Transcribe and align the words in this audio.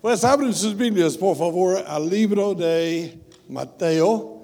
Pues 0.00 0.24
abren 0.24 0.54
sus 0.54 0.74
Biblias, 0.74 1.14
por 1.14 1.36
favor, 1.36 1.84
al 1.86 2.08
libro 2.08 2.54
de 2.54 3.18
Mateo. 3.50 4.40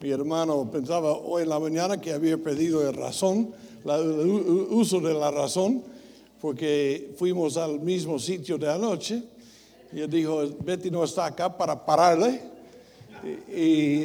Mi 0.00 0.10
hermano 0.10 0.70
pensaba 0.70 1.12
hoy 1.12 1.42
en 1.42 1.50
la 1.50 1.60
mañana 1.60 2.00
que 2.00 2.14
había 2.14 2.38
perdido 2.38 2.80
el 2.88 2.94
razón, 2.94 3.52
el 3.84 4.66
uso 4.70 4.98
de 5.00 5.12
la 5.12 5.30
razón, 5.30 5.84
porque 6.40 7.12
fuimos 7.18 7.58
al 7.58 7.78
mismo 7.78 8.18
sitio 8.18 8.56
de 8.56 8.72
anoche. 8.72 9.22
Y 9.92 10.00
él 10.00 10.08
dijo, 10.08 10.42
Betty 10.64 10.90
no 10.90 11.04
está 11.04 11.26
acá 11.26 11.54
para 11.54 11.84
pararle. 11.84 12.40
Y, 13.54 14.04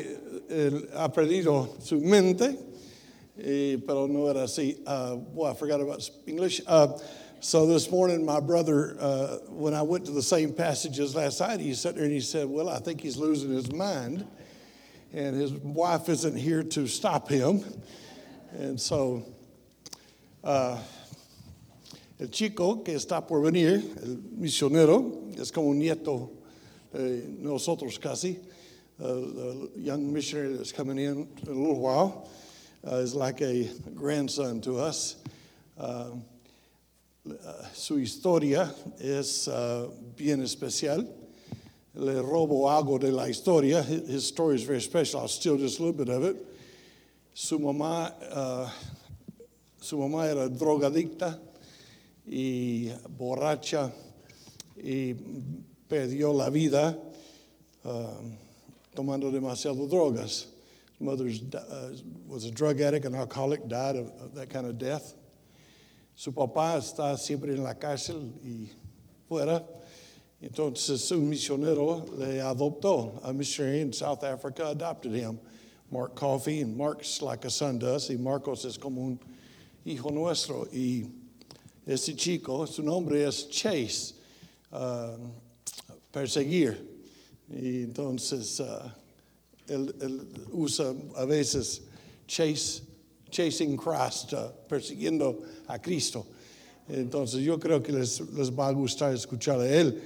él 0.49 0.89
ha 0.93 1.09
perdido 1.09 1.69
su 1.81 2.01
mente, 2.01 2.59
pero 3.87 4.09
no 4.09 4.29
era 4.29 4.43
así. 4.43 4.83
Uh, 4.85 5.15
well, 5.33 5.53
I 5.53 5.55
forgot 5.55 5.79
about 5.79 6.01
English. 6.27 6.61
Uh, 6.67 6.87
so 7.43 7.65
this 7.65 7.89
morning, 7.89 8.23
my 8.23 8.39
brother, 8.39 8.95
uh, 8.99 9.37
when 9.49 9.73
I 9.73 9.81
went 9.81 10.05
to 10.05 10.11
the 10.11 10.21
same 10.21 10.53
passages 10.53 11.15
last 11.15 11.39
night, 11.39 11.59
he 11.59 11.73
sat 11.73 11.95
there 11.95 12.03
and 12.03 12.13
he 12.13 12.21
said, 12.21 12.47
Well, 12.47 12.69
I 12.69 12.77
think 12.77 13.01
he's 13.01 13.17
losing 13.17 13.51
his 13.51 13.71
mind. 13.71 14.27
And 15.11 15.35
his 15.35 15.51
wife 15.51 16.07
isn't 16.07 16.37
here 16.37 16.61
to 16.61 16.85
stop 16.85 17.27
him. 17.27 17.65
And 18.51 18.79
so, 18.79 19.25
uh, 20.43 20.77
el 22.19 22.27
chico 22.27 22.75
que 22.83 22.93
está 22.93 23.27
por 23.27 23.41
venir, 23.41 23.81
el 24.03 24.17
misionero, 24.39 25.35
es 25.39 25.49
como 25.49 25.71
un 25.71 25.79
nieto 25.79 26.29
de 26.93 27.23
nosotros 27.39 27.97
casi. 27.99 28.37
Uh, 29.01 29.07
the 29.07 29.71
young 29.77 30.13
missionary 30.13 30.53
that's 30.53 30.71
coming 30.71 30.99
in 30.99 31.27
in 31.41 31.47
a 31.47 31.59
little 31.59 31.79
while 31.79 32.29
uh, 32.87 32.97
is 32.97 33.15
like 33.15 33.41
a 33.41 33.67
grandson 33.95 34.61
to 34.61 34.77
us. 34.77 35.15
Uh, 35.75 36.11
su 37.73 37.99
historia 37.99 38.73
es 38.99 39.47
uh, 39.47 39.89
bien 40.15 40.41
especial. 40.41 41.07
Le 41.93 42.21
robo 42.21 42.69
algo 42.69 42.97
de 42.97 43.11
la 43.11 43.27
historia. 43.27 43.81
His, 43.83 44.25
story 44.25 44.55
is 44.55 44.63
very 44.63 44.81
special. 44.81 45.21
I'll 45.21 45.27
steal 45.27 45.57
just 45.57 45.79
a 45.79 45.83
little 45.83 46.05
bit 46.05 46.09
of 46.09 46.23
it. 46.23 46.37
Su 47.33 47.59
mamá, 47.59 48.13
uh, 48.31 48.69
su 49.79 49.97
mamá 49.97 50.27
era 50.27 50.49
drogadicta 50.49 51.39
y 52.25 52.91
borracha 53.17 53.91
y 54.77 55.15
perdió 55.89 56.33
la 56.33 56.49
vida 56.49 56.97
um, 57.83 58.37
tomando 58.95 59.31
demasiado 59.31 59.87
drogas. 59.89 60.47
His 60.93 61.01
mother 61.01 61.29
was 62.27 62.45
a 62.45 62.51
drug 62.51 62.79
addict, 62.79 63.05
an 63.05 63.15
alcoholic, 63.15 63.67
died 63.67 63.97
of 63.97 64.33
that 64.35 64.49
kind 64.49 64.65
of 64.65 64.77
death. 64.77 65.13
Su 66.21 66.31
papá 66.31 66.77
está 66.77 67.17
siempre 67.17 67.51
en 67.51 67.63
la 67.63 67.73
cárcel 67.73 68.31
y 68.45 68.69
fuera. 69.27 69.65
Entonces 70.39 71.09
un 71.09 71.27
misionero 71.27 72.05
le 72.15 72.39
adoptó. 72.39 73.19
A 73.23 73.33
missionary 73.33 73.81
in 73.81 73.91
South 73.91 74.23
Africa 74.23 74.69
adopted 74.69 75.15
him. 75.15 75.39
Mark 75.89 76.13
Coffey, 76.13 76.61
and 76.61 76.77
Mark's 76.77 77.23
like 77.23 77.43
a 77.43 77.49
son 77.49 77.79
to 77.79 77.95
us, 77.95 78.11
y 78.11 78.17
Marcos 78.17 78.65
es 78.65 78.77
como 78.77 79.01
un 79.01 79.19
hijo 79.83 80.11
nuestro. 80.11 80.67
Y 80.71 81.09
ese 81.87 82.15
chico, 82.15 82.67
su 82.67 82.83
nombre 82.83 83.23
es 83.23 83.45
Chase, 83.49 84.13
uh, 84.71 85.17
perseguir. 86.13 86.77
Y 87.49 87.85
entonces 87.85 88.59
uh, 88.59 88.91
él, 89.67 89.91
él 89.99 90.27
usa 90.53 90.93
a 91.17 91.25
veces 91.25 91.81
chase, 92.27 92.83
chasing 93.31 93.77
Christ, 93.77 94.33
uh, 94.33 94.51
persiguiendo 94.67 95.43
a 95.67 95.79
Cristo. 95.79 96.25
Entonces 96.89 97.41
yo 97.41 97.57
creo 97.57 97.81
que 97.81 97.91
les, 97.91 98.19
les 98.33 98.49
va 98.49 98.67
a 98.67 98.73
gustar 98.73 99.13
escuchar 99.13 99.59
a 99.59 99.67
él. 99.67 100.01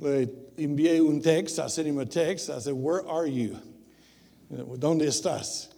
Le 0.00 0.28
envié 0.56 1.00
un 1.00 1.20
text, 1.20 1.58
I 1.58 1.68
sent 1.68 1.86
him 1.86 1.98
a 1.98 2.06
text. 2.06 2.50
I 2.50 2.58
said, 2.58 2.74
Where 2.74 3.06
are 3.08 3.26
you? 3.26 3.56
¿Dónde 4.50 5.06
estás? 5.06 5.68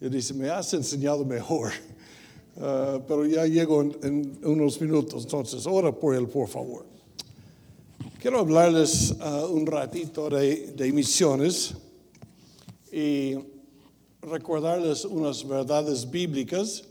Y 0.00 0.08
dice, 0.08 0.34
Me 0.34 0.48
has 0.48 0.72
enseñado 0.72 1.24
mejor. 1.24 1.72
Uh, 2.60 2.98
pero 3.06 3.24
ya 3.24 3.46
llego 3.46 3.80
en, 3.82 3.96
en 4.02 4.38
unos 4.44 4.80
minutos, 4.80 5.22
entonces 5.22 5.64
ora 5.64 5.92
por 5.92 6.16
él, 6.16 6.26
por 6.26 6.48
favor. 6.48 6.84
Quiero 8.20 8.40
hablarles 8.40 9.12
uh, 9.12 9.46
un 9.46 9.64
ratito 9.64 10.28
de, 10.28 10.72
de 10.74 10.92
misiones 10.92 11.74
y 12.90 13.36
recordarles 14.22 15.04
unas 15.04 15.42
verdades 15.42 16.04
bíblicas 16.04 16.84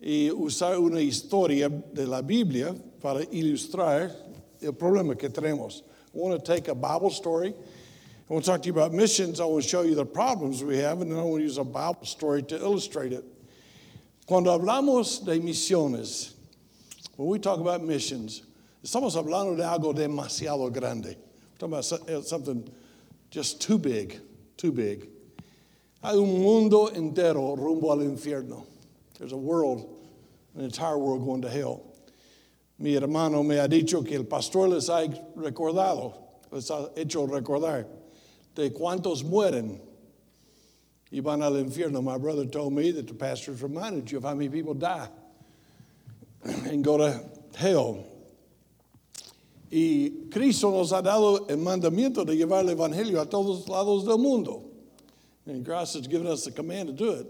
y 0.00 0.30
usar 0.30 0.78
una 0.78 1.00
historia 1.00 1.68
de 1.68 2.06
la 2.06 2.22
Biblia 2.22 2.74
para 3.00 3.24
ilustrar 3.32 4.14
el 4.60 4.72
problema 4.72 5.16
que 5.16 5.28
tenemos. 5.28 5.82
I 6.14 6.18
want 6.18 6.38
to 6.38 6.44
take 6.44 6.68
a 6.68 6.74
Bible 6.74 7.10
story. 7.10 7.54
I 8.28 8.32
want 8.32 8.44
to 8.44 8.50
talk 8.50 8.62
to 8.62 8.66
you 8.66 8.72
about 8.72 8.92
missions. 8.92 9.40
I 9.40 9.44
want 9.44 9.62
to 9.62 9.68
show 9.68 9.82
you 9.82 9.94
the 9.94 10.04
problems 10.04 10.62
we 10.64 10.78
have, 10.78 11.00
and 11.00 11.10
then 11.10 11.18
I 11.18 11.22
want 11.22 11.40
to 11.40 11.44
use 11.44 11.58
a 11.58 11.64
Bible 11.64 12.04
story 12.04 12.42
to 12.44 12.56
illustrate 12.56 13.12
it. 13.12 13.24
Cuando 14.26 14.58
hablamos 14.58 15.24
de 15.24 15.38
misiones, 15.38 16.32
when 17.16 17.28
we 17.28 17.38
talk 17.38 17.60
about 17.60 17.84
missions, 17.84 18.42
estamos 18.82 19.14
hablando 19.14 19.56
de 19.56 19.62
algo 19.62 19.94
demasiado 19.94 20.72
grande. 20.72 21.16
We're 21.60 21.68
talking 21.82 22.08
about 22.08 22.24
something 22.24 22.68
just 23.30 23.60
too 23.60 23.78
big, 23.78 24.18
too 24.56 24.72
big. 24.72 25.08
Hay 26.06 26.18
un 26.18 26.40
mundo 26.40 26.88
entero 26.94 27.56
rumbo 27.56 27.90
al 27.90 27.98
infierno. 27.98 28.64
There's 29.18 29.32
a 29.32 29.36
world, 29.36 29.88
an 30.54 30.62
entire 30.62 30.96
world 30.96 31.24
going 31.24 31.42
to 31.42 31.50
hell. 31.50 31.82
Mi 32.78 32.94
hermano 32.94 33.42
me 33.42 33.56
ha 33.56 33.66
dicho 33.66 34.06
que 34.06 34.14
el 34.14 34.22
pastor 34.22 34.68
les 34.68 34.88
ha 34.88 35.04
recordado, 35.34 36.14
les 36.52 36.70
ha 36.70 36.90
hecho 36.96 37.26
recordar 37.26 37.86
de 38.54 38.70
cuántos 38.70 39.24
mueren 39.24 39.80
y 41.10 41.18
van 41.18 41.42
al 41.42 41.54
infierno. 41.54 42.00
My 42.00 42.18
brother 42.18 42.44
told 42.44 42.72
me 42.72 42.92
that 42.92 43.08
the 43.08 43.14
pastor's 43.14 43.60
reminded 43.60 44.08
you 44.08 44.18
of 44.18 44.22
how 44.22 44.34
many 44.34 44.48
people 44.48 44.74
die 44.74 45.08
and 46.44 46.84
go 46.84 46.98
to 46.98 47.20
hell. 47.56 48.06
Y 49.72 50.28
Cristo 50.30 50.70
nos 50.70 50.92
ha 50.92 51.02
dado 51.02 51.46
el 51.48 51.56
mandamiento 51.56 52.24
de 52.24 52.36
llevar 52.36 52.60
el 52.60 52.76
evangelio 52.76 53.20
a 53.20 53.26
todos 53.26 53.66
lados 53.66 54.04
del 54.04 54.18
mundo. 54.18 54.65
And 55.46 55.64
Christ 55.64 55.94
has 55.94 56.06
given 56.06 56.26
us 56.26 56.44
the 56.44 56.50
command 56.50 56.88
to 56.88 56.94
do 56.94 57.12
it. 57.12 57.26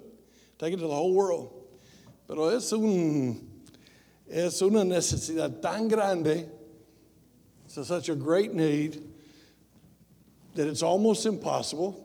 Take 0.59 0.73
it 0.73 0.77
to 0.77 0.87
the 0.87 0.95
whole 0.95 1.13
world. 1.13 1.53
Pero 2.27 2.49
es, 2.49 2.73
un, 2.73 3.47
es 4.29 4.61
una 4.63 4.85
necesidad 4.85 5.61
tan 5.61 5.87
grande, 5.87 6.49
it's 7.65 7.87
such 7.87 8.09
a 8.09 8.15
great 8.15 8.55
need, 8.55 9.03
that 10.55 10.67
it's 10.67 10.83
almost 10.83 11.27
impossible, 11.27 12.05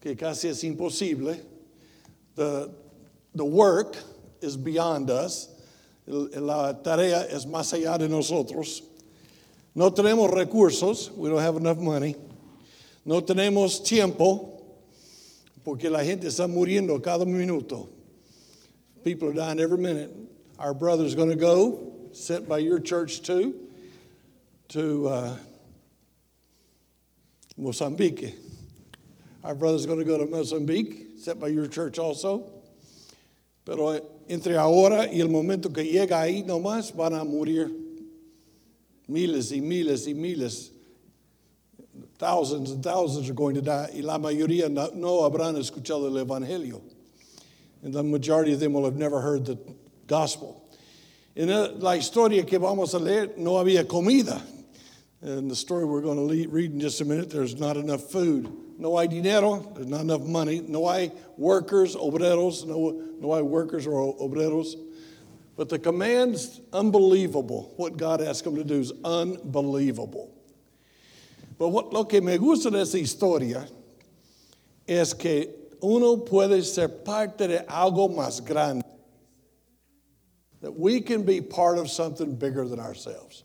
que 0.00 0.14
casi 0.14 0.48
es 0.48 0.62
imposible. 0.62 1.38
The, 2.36 2.72
the 3.34 3.44
work 3.44 3.96
is 4.40 4.56
beyond 4.56 5.10
us. 5.10 5.48
La 6.06 6.72
tarea 6.72 7.26
es 7.28 7.44
más 7.46 7.72
allá 7.72 7.98
de 7.98 8.08
nosotros. 8.08 8.82
No 9.74 9.90
tenemos 9.90 10.32
recursos. 10.32 11.10
We 11.10 11.28
don't 11.28 11.40
have 11.40 11.56
enough 11.56 11.78
money. 11.78 12.14
No 13.04 13.20
tenemos 13.20 13.84
tiempo 13.84 14.54
porque 15.64 15.88
la 15.90 16.04
gente 16.04 16.26
está 16.26 16.46
muriendo 16.46 17.02
cada 17.02 17.24
minuto. 17.24 17.88
People 19.02 19.28
are 19.28 19.32
dying 19.32 19.60
every 19.60 19.78
minute. 19.78 20.10
Our 20.58 20.74
brother's 20.74 21.14
going 21.14 21.30
to 21.30 21.36
go, 21.36 21.92
sent 22.12 22.48
by 22.48 22.58
your 22.58 22.78
church 22.78 23.22
too, 23.22 23.54
to 24.68 25.08
uh, 25.08 25.36
Mozambique. 27.56 28.34
Our 29.42 29.54
brother's 29.54 29.86
going 29.86 29.98
to 29.98 30.04
go 30.04 30.18
to 30.18 30.26
Mozambique, 30.26 31.18
sent 31.18 31.40
by 31.40 31.48
your 31.48 31.66
church 31.66 31.98
also. 31.98 32.50
Pero 33.64 33.98
entre 34.28 34.56
ahora 34.56 35.08
y 35.10 35.20
el 35.20 35.28
momento 35.28 35.72
que 35.72 35.84
llega 35.84 36.20
ahí 36.20 36.44
nomás 36.44 36.94
van 36.94 37.14
a 37.14 37.24
morir 37.24 37.70
miles 39.08 39.52
y 39.52 39.60
miles 39.60 40.06
y 40.06 40.12
miles. 40.12 40.70
Thousands 42.18 42.70
and 42.70 42.82
thousands 42.82 43.28
are 43.28 43.34
going 43.34 43.56
to 43.56 43.62
die 43.62 43.90
y 43.92 44.00
la 44.00 44.18
mayoría 44.18 44.70
no, 44.70 45.28
habrán 45.28 45.56
escuchado 45.56 46.06
el 46.06 46.24
Evangelio. 46.24 46.80
And 47.82 47.92
the 47.92 48.02
majority 48.02 48.52
of 48.52 48.60
them 48.60 48.72
will 48.72 48.84
have 48.84 48.96
never 48.96 49.20
heard 49.20 49.44
the 49.44 49.58
gospel. 50.06 50.64
El- 51.36 51.76
la 51.78 51.92
historia 51.92 52.44
que 52.44 52.58
vamos 52.58 52.94
a 52.94 52.98
leer 52.98 53.36
no 53.36 53.54
había 53.54 53.86
comida. 53.86 54.40
In 55.22 55.48
the 55.48 55.56
story 55.56 55.84
we're 55.84 56.02
going 56.02 56.18
to 56.28 56.48
read 56.48 56.72
in 56.72 56.80
just 56.80 57.00
a 57.00 57.04
minute, 57.04 57.30
there's 57.30 57.58
not 57.58 57.76
enough 57.76 58.10
food. 58.10 58.52
No 58.78 58.98
hay 58.98 59.06
dinero, 59.06 59.60
there's 59.74 59.86
not 59.86 60.02
enough 60.02 60.20
money. 60.20 60.60
No 60.60 60.88
hay 60.88 61.12
workers, 61.36 61.96
obreros, 61.96 62.66
no, 62.66 63.02
no 63.20 63.34
hay 63.34 63.42
workers 63.42 63.86
or 63.86 64.14
obreros. 64.18 64.74
But 65.56 65.68
the 65.68 65.78
command's 65.78 66.60
unbelievable. 66.72 67.72
What 67.76 67.96
God 67.96 68.20
asked 68.20 68.44
them 68.44 68.56
to 68.56 68.64
do 68.64 68.80
is 68.80 68.92
unbelievable. 69.04 70.33
But 71.58 71.68
what, 71.68 71.92
lo 71.92 72.04
que 72.04 72.20
me 72.20 72.36
gusta 72.36 72.70
de 72.70 72.80
esa 72.80 72.98
historia 72.98 73.68
es 74.86 75.14
que 75.14 75.48
uno 75.80 76.18
puede 76.18 76.62
ser 76.64 76.88
parte 76.88 77.46
de 77.46 77.58
algo 77.68 78.08
más 78.08 78.44
grande. 78.44 78.84
That 80.60 80.78
we 80.78 81.00
can 81.00 81.24
be 81.24 81.40
part 81.40 81.78
of 81.78 81.90
something 81.90 82.34
bigger 82.34 82.66
than 82.66 82.80
ourselves. 82.80 83.44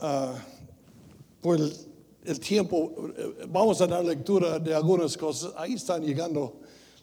Uh, 0.00 0.36
por 1.42 1.56
el, 1.56 1.70
tiempo, 2.40 3.12
vamos 3.46 3.80
a 3.80 3.86
dar 3.86 4.02
lectura 4.02 4.58
de 4.58 4.72
algunas 4.72 5.16
cosas. 5.16 5.52
Ahí 5.54 5.74
están 5.74 6.02
llegando 6.02 6.54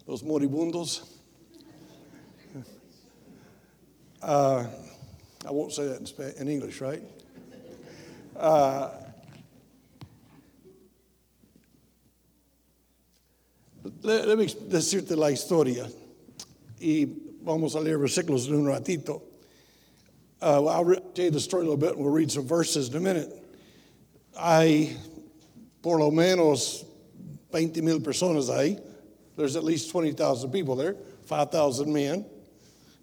los 0.08 0.24
moribundos. 0.24 1.02
Uh, 4.22 4.66
I 5.46 5.52
won't 5.52 5.72
say 5.72 5.88
that 5.88 6.36
in, 6.38 6.42
in 6.42 6.54
English, 6.54 6.82
right? 6.82 7.02
Uh, 8.36 8.90
le- 14.02 14.26
let 14.26 14.38
me 14.38 14.46
decirte 14.46 15.16
la 15.16 15.28
historia 15.28 15.90
y 16.80 17.08
vamos 17.44 17.76
a 17.76 17.80
leer 17.80 17.98
versículos 17.98 18.48
en 18.48 18.56
un 18.56 18.66
ratito. 18.66 19.22
Uh, 20.42 20.66
I'll 20.66 20.96
tell 21.14 21.26
you 21.26 21.32
the 21.32 21.40
story 21.40 21.66
a 21.66 21.70
little 21.70 21.78
bit 21.78 21.96
and 21.96 22.00
we'll 22.00 22.14
read 22.14 22.32
some 22.32 22.48
verses 22.48 22.90
in 22.90 22.96
a 22.96 23.00
minute. 23.00 23.30
Hay 24.38 24.96
por 25.82 26.00
lo 26.00 26.12
menos 26.12 26.86
20 27.52 27.82
mil 27.82 28.00
personas 28.00 28.50
ahí. 28.50 28.80
There's 29.36 29.56
at 29.56 29.64
least 29.64 29.92
20,000 29.92 30.52
people 30.52 30.76
there, 30.76 30.96
5,000 31.26 31.92
men. 31.92 32.26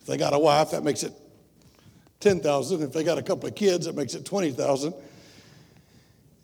If 0.01 0.07
they 0.07 0.17
got 0.17 0.35
a 0.35 0.39
wife, 0.39 0.71
that 0.71 0.85
makes 0.85 1.03
it 1.03 1.13
10,000. 2.21 2.83
If 2.83 2.93
they 2.93 3.05
got 3.05 3.19
a 3.19 3.23
couple 3.23 3.49
of 3.49 3.55
kids, 3.55 3.87
that 3.87 3.95
makes 3.95 4.15
it 4.15 4.25
20,000. 4.25 4.95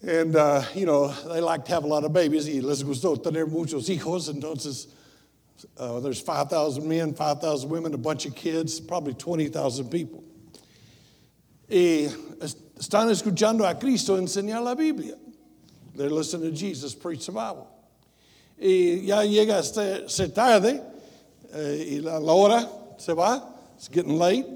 And, 0.02 0.34
uh, 0.34 0.64
you 0.74 0.84
know, 0.84 1.08
they 1.32 1.40
like 1.40 1.64
to 1.66 1.72
have 1.72 1.84
a 1.84 1.86
lot 1.86 2.04
of 2.04 2.12
babies. 2.12 2.48
Y 2.48 2.60
les 2.60 2.82
gustó 2.82 3.22
tener 3.22 3.46
muchos 3.46 3.88
hijos. 3.88 4.28
Entonces, 4.28 4.88
uh, 5.78 6.00
there's 6.00 6.20
5,000 6.20 6.86
men, 6.86 7.14
5,000 7.14 7.70
women, 7.70 7.94
a 7.94 7.98
bunch 7.98 8.26
of 8.26 8.34
kids, 8.34 8.80
probably 8.80 9.14
20,000 9.14 9.88
people. 9.88 10.24
Y 11.68 12.08
están 12.76 13.08
escuchando 13.10 13.68
a 13.68 13.78
Cristo 13.78 14.16
enseñar 14.16 14.64
la 14.64 14.74
Biblia. 14.74 15.14
They're 15.94 16.10
listening 16.10 16.50
to 16.50 16.56
Jesus 16.56 16.94
preach 16.94 17.26
the 17.26 17.32
Bible. 17.32 17.68
Y 18.60 19.02
ya 19.04 19.22
llega 19.22 19.62
se 19.62 20.28
tarde 20.28 20.82
eh, 21.54 21.96
y 21.96 22.00
la, 22.00 22.18
la 22.18 22.32
hora 22.32 22.68
se 22.98 23.12
va. 23.12 23.54
It's 23.76 23.88
getting 23.88 24.18
late. 24.18 24.46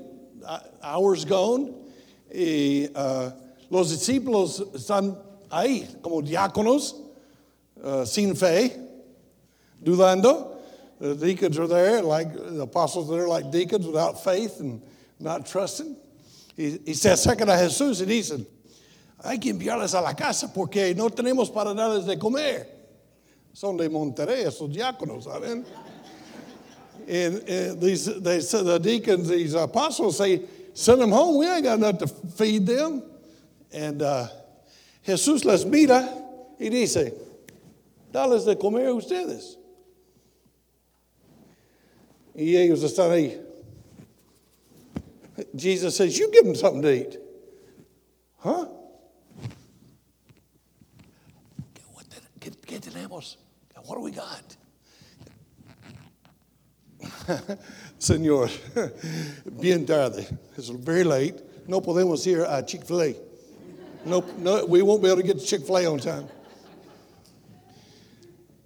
Hours 0.82 1.24
gone. 1.24 1.72
Y 2.34 2.88
uh, 2.94 3.30
los 3.70 3.90
discípulos 3.90 4.60
están 4.74 5.16
ahí 5.50 5.86
como 6.02 6.22
diáconos, 6.22 6.94
uh, 7.82 8.04
sin 8.04 8.34
fe, 8.34 8.72
dudando. 9.82 10.52
The 10.98 11.14
deacons 11.14 11.58
are 11.58 11.66
there, 11.66 12.02
like 12.02 12.32
the 12.32 12.62
apostles 12.62 13.10
are 13.10 13.16
there, 13.16 13.28
like 13.28 13.50
deacons 13.50 13.86
without 13.86 14.24
faith 14.24 14.60
and 14.60 14.80
not 15.20 15.44
trusting. 15.46 15.94
Y, 16.56 16.78
y 16.86 16.92
se 16.94 17.10
acercan 17.10 17.48
a 17.50 17.56
Jesús 17.56 18.00
y 18.00 18.06
dicen, 18.06 18.46
hay 19.22 19.38
que 19.38 19.52
enviarles 19.52 19.94
a 19.94 20.00
la 20.00 20.14
casa 20.14 20.50
porque 20.54 20.94
no 20.96 21.10
tenemos 21.10 21.52
para 21.52 21.74
darles 21.74 22.06
de 22.06 22.16
comer. 22.16 22.66
Son 23.52 23.76
de 23.76 23.88
Monterrey, 23.88 24.44
esos 24.44 24.74
diáconos, 24.74 25.24
¿saben? 25.24 25.64
And, 27.08 27.48
and 27.48 27.80
these, 27.80 28.06
they 28.20 28.40
said 28.40 28.64
the 28.64 28.78
deacons, 28.78 29.28
these 29.28 29.54
apostles 29.54 30.16
say, 30.16 30.42
send 30.74 31.00
them 31.00 31.10
home. 31.10 31.38
We 31.38 31.46
ain't 31.46 31.64
got 31.64 31.78
enough 31.78 31.98
to 31.98 32.06
feed 32.06 32.66
them. 32.66 33.02
And 33.72 34.02
uh, 34.02 34.28
Jesús 35.06 35.44
les 35.44 35.64
mira 35.64 36.02
y 36.58 36.68
dice, 36.68 37.14
dales 38.12 38.44
de 38.44 38.58
comer 38.58 38.88
a 38.88 38.92
ustedes. 38.92 39.56
Y 42.34 42.56
ellos 42.56 42.82
están 42.82 43.12
ahí. 43.12 43.40
Jesus 45.56 45.94
says, 45.94 46.18
you 46.18 46.28
give 46.32 46.44
them 46.44 46.56
something 46.56 46.82
to 46.82 46.90
eat. 46.92 47.18
Huh? 48.38 48.66
What, 51.92 52.06
¿Qué, 52.40 52.50
qué 52.66 52.80
tenemos? 52.80 53.36
What 53.84 53.94
do 53.94 54.00
we 54.00 54.10
got? 54.10 54.56
Señor, 58.00 58.50
bien 59.60 59.86
tarde. 59.86 60.26
It's 60.58 60.68
very 60.68 61.04
late. 61.04 61.40
No 61.68 61.80
podemos 61.80 62.26
ir 62.26 62.40
a 62.42 62.64
Chick-fil-A. 62.64 63.25
No, 64.06 64.24
no, 64.38 64.64
we 64.66 64.82
won't 64.82 65.02
be 65.02 65.08
able 65.08 65.20
to 65.20 65.26
get 65.26 65.38
to 65.38 65.44
Chick-fil-A 65.44 65.84
on 65.90 65.98
time. 65.98 66.28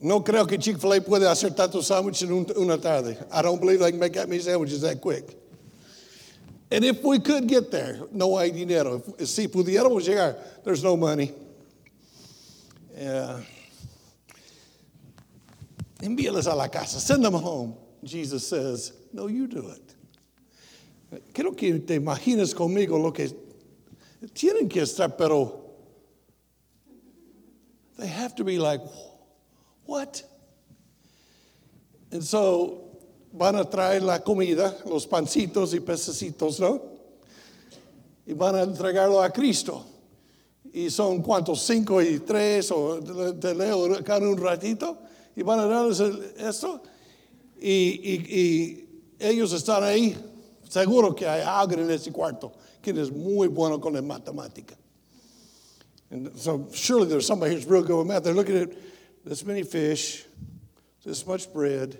No 0.02 0.20
creo 0.20 0.46
que 0.46 0.58
Chick-fil-A 0.58 1.00
puede 1.00 1.26
hacer 1.26 1.50
tantos 1.54 1.88
sándwiches 1.90 2.22
en 2.24 2.32
un- 2.32 2.46
una 2.56 2.78
tarde. 2.78 3.16
I 3.32 3.42
don't 3.42 3.60
believe 3.60 3.80
they 3.80 3.90
can 3.90 4.00
make 4.00 4.12
that 4.14 4.28
many 4.28 4.40
sandwiches 4.40 4.80
that 4.82 5.00
quick. 5.00 5.36
And 6.70 6.84
if 6.84 7.02
we 7.02 7.18
could 7.18 7.46
get 7.48 7.70
there, 7.70 8.00
no 8.12 8.36
hay 8.36 8.50
dinero. 8.50 9.02
If- 9.18 9.28
Si 9.28 9.48
pudiéramos 9.48 10.06
llegar, 10.06 10.36
there's 10.64 10.84
no 10.84 10.96
money. 10.96 11.32
Yeah. 12.96 13.40
Envíalos 16.02 16.46
a 16.50 16.54
la 16.54 16.68
casa. 16.68 17.00
Send 17.00 17.24
them 17.24 17.34
home. 17.34 17.74
Jesus 18.04 18.46
says, 18.46 18.92
No, 19.12 19.26
you 19.26 19.46
do 19.46 19.68
it. 19.70 19.94
Quiero 21.34 21.52
que 21.52 21.78
te 21.80 21.98
imagines 21.98 22.54
conmigo 22.54 23.02
lo 23.02 23.10
que 23.10 23.28
tienen 24.28 24.68
que 24.68 24.82
estar, 24.82 25.16
pero 25.16 25.64
they 27.98 28.06
have 28.08 28.34
to 28.34 28.44
be 28.44 28.58
like, 28.58 28.80
What? 29.86 30.22
And 32.12 32.22
so 32.22 32.88
van 33.32 33.56
a 33.56 33.64
traer 33.64 34.02
la 34.02 34.18
comida, 34.20 34.76
los 34.86 35.06
pancitos 35.06 35.74
y 35.74 35.80
pececitos, 35.80 36.60
¿no? 36.60 36.80
Y 38.26 38.32
van 38.34 38.54
a 38.56 38.62
entregarlo 38.62 39.20
a 39.22 39.30
Cristo. 39.30 39.84
Y 40.72 40.90
son 40.90 41.22
cuántos, 41.22 41.62
cinco 41.62 42.00
y 42.00 42.20
tres, 42.20 42.70
o 42.70 43.00
te- 43.00 43.54
leo 43.54 44.02
cada 44.04 44.28
un 44.28 44.36
ratito, 44.36 44.98
y 45.34 45.42
van 45.42 45.58
a 45.60 45.66
darles 45.66 46.00
esto. 46.38 46.82
Y, 47.60 47.70
y- 47.70 48.38
y 48.38 49.02
ellos 49.18 49.52
están 49.52 49.82
ahí, 49.82 50.16
seguro 50.68 51.14
que 51.14 51.26
hay 51.26 51.42
alguien 51.44 51.80
en 51.80 51.90
ese 51.90 52.12
cuarto 52.12 52.52
que 52.82 52.90
es 52.90 53.10
muy 53.10 53.48
bueno 53.48 53.78
con 53.78 53.94
la 53.94 54.00
matemática. 54.00 54.76
And 56.10 56.36
so 56.36 56.68
surely 56.72 57.06
there's 57.06 57.26
somebody 57.26 57.54
who's 57.54 57.66
real 57.66 57.82
good 57.82 57.98
with 57.98 58.06
math. 58.06 58.24
They're 58.24 58.34
looking 58.34 58.56
at 58.56 58.70
this 59.24 59.44
many 59.44 59.62
fish, 59.62 60.24
this 61.04 61.24
much 61.26 61.52
bread. 61.52 61.96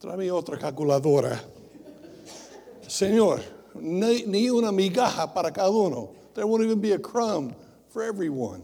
Tráeme 0.00 0.30
otra 0.30 0.58
calculadora. 0.58 1.40
Señor, 2.82 3.42
ni 3.74 4.50
una 4.50 4.70
migaja 4.72 5.32
para 5.32 5.50
cada 5.50 5.70
uno. 5.70 6.14
There 6.34 6.46
won't 6.46 6.62
even 6.64 6.80
be 6.80 6.92
a 6.92 6.98
crumb 6.98 7.54
for 7.88 8.02
everyone. 8.02 8.62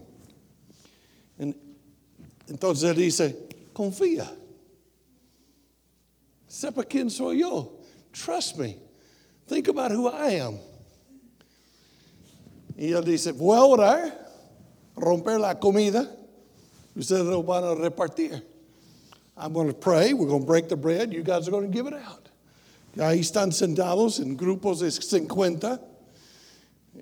And, 1.38 1.54
entonces 2.46 2.84
él 2.84 2.96
dice, 2.96 3.34
confía. 3.72 4.28
Sepa 6.46 6.84
quién 6.84 7.10
soy 7.10 7.38
yo. 7.38 7.72
Trust 8.12 8.58
me. 8.58 8.76
Think 9.46 9.68
about 9.68 9.90
who 9.90 10.06
I 10.06 10.32
am. 10.32 10.58
Y 12.76 12.92
él 12.92 13.04
dice, 13.04 13.32
voy 13.32 13.56
a 13.56 13.64
orar, 13.64 14.28
romper 14.96 15.38
la 15.38 15.58
comida, 15.58 16.08
ustedes 16.96 17.24
lo 17.24 17.42
van 17.42 17.64
a 17.64 17.74
repartir. 17.74 18.42
I'm 19.36 19.52
going 19.52 19.68
to 19.68 19.74
pray, 19.74 20.12
we're 20.12 20.28
going 20.28 20.42
to 20.42 20.46
break 20.46 20.68
the 20.68 20.76
bread, 20.76 21.12
you 21.12 21.22
guys 21.22 21.48
are 21.48 21.50
going 21.50 21.70
to 21.70 21.72
give 21.72 21.86
it 21.86 21.94
out. 21.94 22.28
Y 22.94 23.02
ahí 23.02 23.20
están 23.20 23.52
sentados 23.52 24.20
en 24.20 24.36
grupos 24.36 24.80
de 24.80 24.90
50 24.90 25.80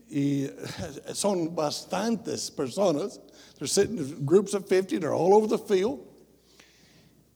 y 0.09 0.49
son 1.13 1.55
bastantes 1.55 2.51
personas. 2.51 3.19
They're 3.59 3.67
sitting 3.67 3.99
in 3.99 4.25
groups 4.25 4.55
of 4.55 4.67
50, 4.67 4.99
they're 4.99 5.15
all 5.15 5.35
over 5.35 5.47
the 5.47 5.59
field. 5.59 6.07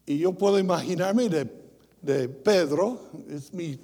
Y 0.07 0.19
yo 0.19 0.33
puedo 0.33 0.59
imaginarme 0.59 1.29
de, 1.29 1.49
de 2.03 2.29
Pedro, 2.29 3.01
es 3.29 3.53
mi, 3.53 3.79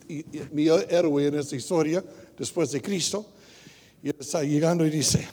mi 0.52 0.66
héroe 0.69 1.26
en 1.26 1.35
esta 1.35 1.57
historia, 1.57 2.04
después 2.37 2.71
de 2.71 2.80
Cristo, 2.80 3.26
y 4.02 4.09
está 4.09 4.42
llegando 4.42 4.87
y 4.87 4.90
dice, 4.90 5.26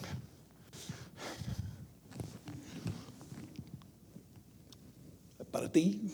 para 5.50 5.70
ti, 5.70 6.12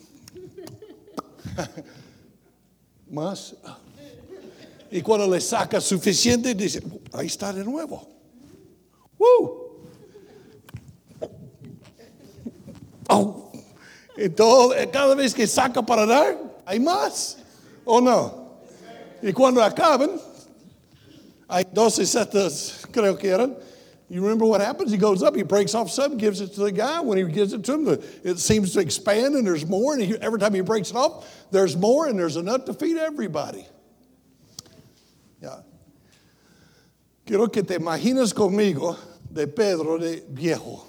más. 3.11 3.56
Y 4.90 5.02
cuando 5.02 5.28
le 5.28 5.40
saca 5.40 5.80
suficiente, 5.80 6.54
dice, 6.54 6.82
ahí 7.12 7.26
está 7.26 7.52
de 7.52 7.64
nuevo. 7.64 8.08
¡Woo! 9.18 9.64
Oh. 13.08 13.50
Entonces, 14.16 14.88
cada 14.92 15.14
vez 15.14 15.34
que 15.34 15.46
saca 15.46 15.82
para 15.82 16.06
dar, 16.06 16.38
hay 16.64 16.78
más. 16.78 17.38
¿O 17.84 18.00
no? 18.00 18.44
Y 19.20 19.32
cuando 19.32 19.62
acaban, 19.62 20.11
hay 21.48 21.64
12 21.64 22.02
setas, 22.02 22.86
creo 22.90 23.18
que 23.18 23.30
eran. 23.30 23.56
You 24.08 24.22
remember 24.22 24.44
what 24.44 24.60
happens? 24.60 24.90
He 24.92 24.98
goes 24.98 25.22
up, 25.22 25.34
he 25.34 25.42
breaks 25.42 25.74
off 25.74 25.90
some, 25.90 26.18
gives 26.18 26.40
it 26.40 26.52
to 26.54 26.60
the 26.60 26.72
guy. 26.72 27.00
When 27.00 27.16
he 27.16 27.24
gives 27.24 27.52
it 27.52 27.64
to 27.64 27.72
him, 27.72 28.02
it 28.22 28.38
seems 28.38 28.72
to 28.74 28.80
expand 28.80 29.34
and 29.34 29.46
there's 29.46 29.66
more. 29.66 29.94
And 29.94 30.02
he, 30.02 30.14
every 30.18 30.38
time 30.38 30.54
he 30.54 30.60
breaks 30.60 30.90
it 30.90 30.96
off, 30.96 31.26
there's 31.50 31.76
more 31.76 32.06
and 32.06 32.18
there's 32.18 32.36
enough 32.36 32.66
to 32.66 32.74
feed 32.74 32.98
everybody. 32.98 33.66
Yeah. 35.40 35.60
Quiero 37.26 37.48
que 37.48 37.62
te 37.62 37.76
imagines 37.76 38.34
conmigo 38.34 38.98
de 39.32 39.46
Pedro 39.46 39.98
de 39.98 40.20
viejo. 40.30 40.84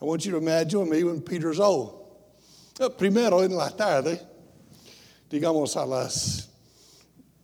I 0.00 0.04
want 0.04 0.24
you 0.24 0.32
to 0.32 0.38
imagine 0.38 0.88
me 0.88 1.04
when 1.04 1.20
Peter's 1.20 1.60
old. 1.60 2.04
Eh, 2.80 2.88
Primero 2.88 3.44
en 3.44 3.52
la 3.52 3.68
tarde, 3.68 4.18
digamos 5.30 5.76
a 5.76 5.86
las 5.86 6.48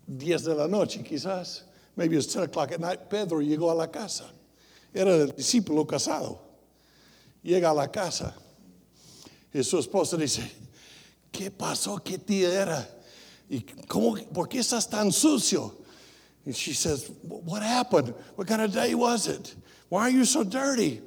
10 0.09 0.45
de 0.45 0.55
la 0.55 0.67
noche 0.67 1.05
quizás, 1.05 1.62
maybe 2.00 2.16
it's 2.16 2.33
10 2.33 2.45
o'clock 2.45 2.73
at 2.73 2.80
night, 2.80 3.11
Pedro 3.11 3.40
llegó 3.40 3.71
a 3.71 3.75
la 3.75 3.87
casa. 3.87 4.25
Era 4.95 5.14
el 5.14 5.26
discípulo 5.33 5.87
casado. 5.87 6.38
Llega 7.45 7.69
a 7.69 7.75
la 7.75 7.88
casa 7.88 8.35
y 9.52 9.62
su 9.62 9.78
esposa 9.78 10.16
dice, 10.16 10.50
¿qué 11.30 11.50
pasó? 11.50 12.02
¿Qué 12.02 12.16
día 12.16 12.62
era? 12.62 12.88
¿Y 13.50 13.61
cómo, 13.87 14.16
¿Por 14.33 14.49
qué 14.49 14.61
estás 14.61 14.88
tan 14.88 15.12
sucio? 15.12 15.75
And 16.47 16.57
she 16.57 16.73
says, 16.73 17.11
What 17.23 17.62
happened? 17.62 18.14
What 18.35 18.49
kind 18.49 18.62
of 18.62 18.73
day 18.73 18.95
was 18.95 19.28
it? 19.28 19.54
Why 19.90 20.04
are 20.04 20.11
you 20.11 20.25
so 20.25 20.42
dirty? 20.42 21.02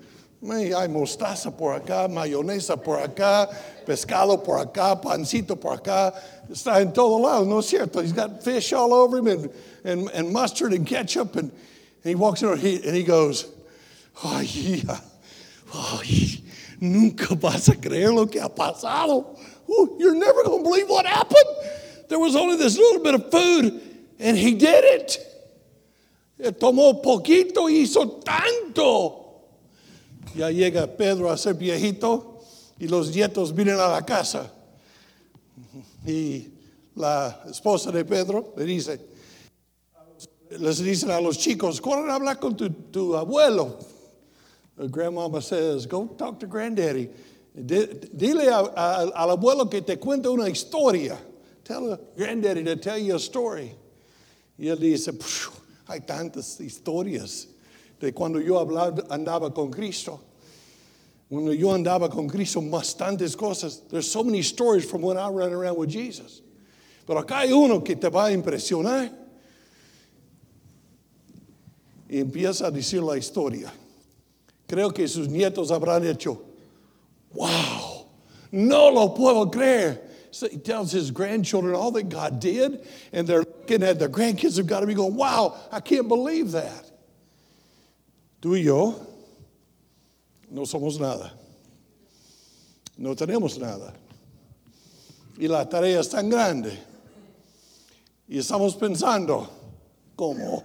Hay 0.46 0.90
mostaza 0.90 1.56
por 1.56 1.74
acá, 1.74 2.10
mayonesa 2.10 2.76
por 2.76 3.00
acá, 3.00 3.50
pescado 3.86 4.44
por 4.44 4.60
acá, 4.60 5.00
pancito 5.00 5.56
por 5.56 5.78
acá. 5.78 6.14
Está 6.50 6.82
en 6.82 6.92
todo 6.92 7.18
lado, 7.18 7.46
¿no 7.46 7.60
es 7.60 7.68
cierto? 7.68 8.02
He's 8.02 8.12
got 8.12 8.44
fish 8.44 8.74
all 8.74 8.94
over 8.94 9.20
him 9.20 9.28
and, 9.28 9.50
and, 9.86 10.10
and 10.10 10.34
mustard 10.34 10.74
and 10.74 10.86
ketchup. 10.86 11.38
And, 11.38 11.50
and 11.50 12.10
he 12.10 12.16
walks 12.16 12.42
in 12.42 12.50
and 12.50 12.60
he, 12.60 12.76
and 12.86 12.94
he 12.94 13.04
goes, 13.04 13.46
Ay, 14.22 14.84
ay, 15.74 16.42
nunca 16.82 17.36
vas 17.36 17.70
a 17.70 17.76
creer 17.76 18.14
lo 18.14 18.26
que 18.26 18.42
ha 18.42 18.50
pasado. 18.50 19.40
Ooh, 19.70 19.96
you're 19.98 20.14
never 20.14 20.44
going 20.44 20.62
to 20.62 20.70
believe 20.70 20.90
what 20.90 21.06
happened. 21.06 21.56
There 22.10 22.20
was 22.20 22.36
only 22.36 22.58
this 22.58 22.78
little 22.78 23.02
bit 23.02 23.16
of 23.16 23.32
food, 23.32 23.82
and 24.20 24.38
he 24.38 24.56
did 24.56 24.84
it. 24.84 25.18
Tomó 26.60 27.02
poquito 27.02 27.70
hizo 27.70 28.22
tanto. 28.22 29.23
Ya 30.36 30.50
llega 30.50 30.88
Pedro 30.88 31.30
a 31.30 31.38
ser 31.38 31.54
viejito 31.54 32.40
y 32.80 32.88
los 32.88 33.14
nietos 33.14 33.54
vienen 33.54 33.80
a 33.80 33.88
la 33.88 34.04
casa. 34.04 34.52
Y 36.06 36.48
la 36.96 37.44
esposa 37.50 37.92
de 37.92 38.04
Pedro 38.04 38.54
le 38.58 38.66
dice, 38.66 39.00
les 40.50 40.80
dicen 40.80 41.12
a 41.12 41.22
los 41.22 41.38
chicos, 41.38 41.80
corran 41.80 42.10
a 42.10 42.16
hablar 42.16 42.40
con 42.40 42.56
tu, 42.58 43.16
abuelo. 43.16 43.78
Grandmama 44.76 45.40
says, 45.40 45.86
go 45.86 46.08
talk 46.18 46.40
to 46.40 46.48
granddaddy. 46.48 47.10
Dile 47.56 48.50
a, 48.50 48.60
a, 48.76 49.24
al 49.24 49.30
abuelo 49.38 49.70
que 49.70 49.82
te 49.82 49.98
cuente 49.98 50.28
una 50.28 50.50
historia. 50.50 51.18
Tell 51.64 51.98
granddaddy 52.18 52.64
to 52.64 52.76
tell 52.76 52.98
you 52.98 53.16
a 53.16 53.20
story. 53.20 53.72
Y 54.58 54.68
él 54.68 54.80
dice, 54.80 55.12
hay 55.88 56.00
tantas 56.02 56.60
historias 56.60 57.53
de 58.04 58.12
cuando 58.12 58.40
yo 58.40 58.60
hablaba, 58.60 59.02
andaba 59.10 59.54
con 59.54 59.72
Cristo. 59.72 60.20
Yo 61.30 61.74
andaba 61.74 62.10
con 62.12 62.28
Cristo, 62.28 62.62
bastantes 62.62 63.36
cosas. 63.36 63.82
There's 63.90 64.12
so 64.12 64.24
many 64.24 64.42
stories 64.42 64.86
from 64.90 65.02
when 65.02 65.18
I 65.18 65.30
ran 65.30 65.52
around 65.52 65.78
with 65.78 65.90
Jesus. 65.90 66.42
Pero 67.08 67.24
acá 67.24 67.40
hay 67.40 67.52
uno 67.52 67.80
que 67.80 67.96
te 67.96 68.10
va 68.10 68.26
a 68.26 68.32
impresionar. 68.32 69.10
Y 72.10 72.18
empieza 72.18 72.68
a 72.68 72.72
decir 72.72 73.02
la 73.02 73.16
historia. 73.16 73.72
Creo 74.68 74.94
que 74.94 75.08
sus 75.08 75.28
nietos 75.28 75.72
habrán 75.72 76.06
hecho, 76.06 76.40
wow, 77.34 78.06
no 78.52 78.90
lo 78.90 79.10
puedo 79.16 79.52
creer. 79.52 80.00
So 80.30 80.48
he 80.48 80.58
tells 80.58 80.92
his 80.92 81.10
grandchildren 81.10 81.76
all 81.76 81.92
that 81.92 82.10
God 82.10 82.40
did, 82.40 82.86
and 83.12 83.28
they're 83.28 83.40
looking 83.40 83.84
at 83.84 83.98
their 83.98 84.10
grandkids 84.10 84.58
have 84.58 84.68
got 84.68 84.82
to 84.82 84.88
be 84.88 84.94
going, 84.94 85.16
wow, 85.16 85.56
I 85.72 85.80
can't 85.80 86.08
believe 86.08 86.52
that. 86.52 86.93
Tú 88.44 88.58
y 88.58 88.64
yo 88.64 88.94
no 90.52 90.66
somos 90.66 91.00
nada. 91.00 91.34
No 92.98 93.16
tenemos 93.16 93.58
nada. 93.58 93.94
Y 95.38 95.48
la 95.48 95.64
tarea 95.64 96.02
es 96.02 96.10
tan 96.10 96.30
grande. 96.30 96.78
Y 98.28 98.38
estamos 98.40 98.76
pensando, 98.76 99.48
¿cómo? 100.18 100.62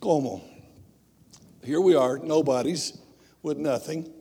¿Cómo? 0.00 0.42
Here 1.62 1.80
we 1.80 1.94
are, 1.94 2.18
nobodies 2.18 2.98
with 3.44 3.58
nothing, 3.58 4.12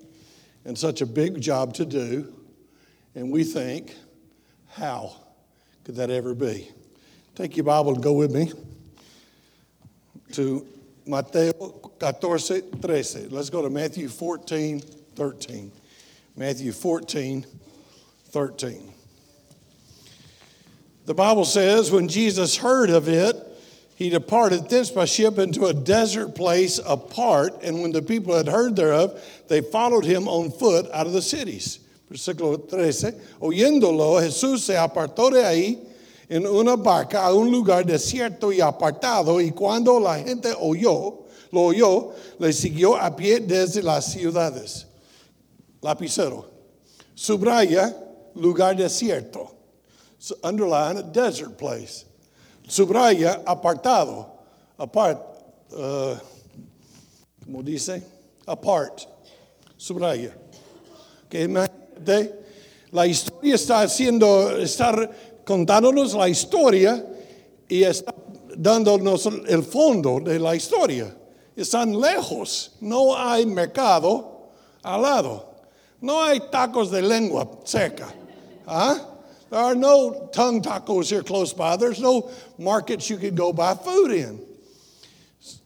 and 0.66 0.78
such 0.78 1.02
a 1.02 1.08
big 1.08 1.42
job 1.42 1.74
to 1.74 1.84
do. 1.84 2.32
And 3.16 3.32
we 3.32 3.44
think, 3.44 3.96
how 4.68 5.14
could 5.84 5.96
that 5.96 6.12
ever 6.12 6.36
be? 6.36 6.70
Take 7.34 7.58
your 7.58 7.64
Bible 7.64 7.96
and 7.96 8.04
go 8.04 8.14
with 8.14 8.32
me 8.32 8.54
to 10.34 10.64
Mateo 11.12 11.52
14, 12.00 12.62
13. 12.80 13.28
Let's 13.32 13.50
go 13.50 13.62
to 13.62 13.70
Matthew 13.70 14.08
14, 14.08 14.80
13. 14.80 15.72
Matthew 16.38 16.72
14, 16.72 17.46
13. 18.30 18.94
The 21.06 21.14
Bible 21.14 21.44
says, 21.44 21.92
when 21.92 22.08
Jesus 22.08 22.56
heard 22.56 22.90
of 22.90 23.10
it, 23.10 23.36
he 23.96 24.10
departed 24.10 24.70
thence 24.70 24.90
by 24.90 25.04
ship 25.04 25.38
into 25.38 25.66
a 25.66 25.74
desert 25.74 26.34
place 26.34 26.80
apart, 26.86 27.62
and 27.62 27.82
when 27.82 27.92
the 27.92 28.02
people 28.02 28.34
had 28.34 28.48
heard 28.48 28.78
thereof, 28.78 29.22
they 29.50 29.60
followed 29.60 30.06
him 30.06 30.30
on 30.30 30.50
foot 30.50 30.90
out 30.94 31.08
of 31.08 31.12
the 31.12 31.22
cities. 31.22 31.80
Versículo 32.10 32.70
13. 32.70 33.20
Oyéndolo, 33.42 34.22
Jesús 34.22 34.60
se 34.60 34.76
apartó 34.76 35.30
de 35.30 35.44
ahí 35.44 35.91
en 36.32 36.48
una 36.48 36.78
barca 36.78 37.26
a 37.26 37.34
un 37.34 37.52
lugar 37.52 37.86
desierto 37.86 38.54
y 38.54 38.62
apartado, 38.62 39.42
y 39.42 39.52
cuando 39.52 40.00
la 40.00 40.18
gente 40.18 40.56
oyó, 40.58 41.26
lo 41.52 41.62
oyó, 41.64 42.14
le 42.40 42.54
siguió 42.54 42.96
a 42.96 43.14
pie 43.14 43.42
desde 43.42 43.84
las 43.84 44.06
ciudades. 44.06 44.88
Lapicero. 45.82 46.50
Subraya, 47.14 47.94
lugar 48.36 48.78
desierto. 48.78 49.52
Underline, 50.42 51.12
desert 51.12 51.58
place. 51.58 52.06
Subraya, 52.66 53.42
apartado. 53.46 54.26
Apart. 54.78 55.20
Uh, 55.74 56.16
¿Cómo 57.44 57.62
dice? 57.62 58.02
Apart. 58.46 59.02
Subraya. 59.76 60.34
Que 61.30 61.44
imagínate, 61.44 62.40
la 62.92 63.06
historia 63.06 63.56
está 63.56 63.82
haciendo, 63.82 64.58
está 64.58 65.10
contándonos 65.52 66.14
la 66.14 66.30
historia 66.30 67.06
y 67.68 67.84
está 67.84 68.16
dándonos 68.56 69.26
el 69.48 69.64
fondo 69.64 70.22
de 70.22 70.40
la 70.40 70.56
historia. 70.56 71.14
Están 71.58 72.00
lejos, 72.00 72.72
no 72.80 73.14
hay 73.18 73.46
mercado 73.46 74.52
al 74.82 75.02
lado, 75.02 75.46
no 76.00 76.24
hay 76.24 76.40
tacos 76.50 76.90
de 76.90 77.02
lengua 77.02 77.46
seca. 77.66 78.08
¿Ah? 78.66 78.98
There 79.50 79.60
are 79.60 79.76
no 79.76 80.30
tongue 80.32 80.62
tacos 80.62 81.10
here 81.10 81.22
close 81.22 81.52
by. 81.52 81.76
There's 81.76 82.00
no 82.00 82.32
markets 82.58 83.10
you 83.10 83.18
can 83.18 83.36
go 83.36 83.52
buy 83.52 83.74
food 83.74 84.12
in. 84.12 84.40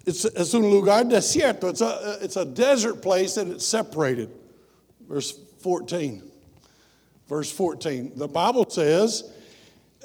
It's, 0.07 0.25
it's 0.25 0.55
un 0.55 0.63
lugar 0.63 1.03
desierto. 1.03 1.69
It's 1.69 1.81
a, 1.81 2.17
it's 2.21 2.37
a 2.37 2.45
desert 2.45 3.03
place 3.03 3.37
and 3.37 3.51
it's 3.51 3.67
separated. 3.67 4.31
Verse 5.07 5.31
14. 5.59 6.23
Verse 7.29 7.51
14. 7.51 8.13
The 8.15 8.27
Bible 8.27 8.67
says, 8.67 9.31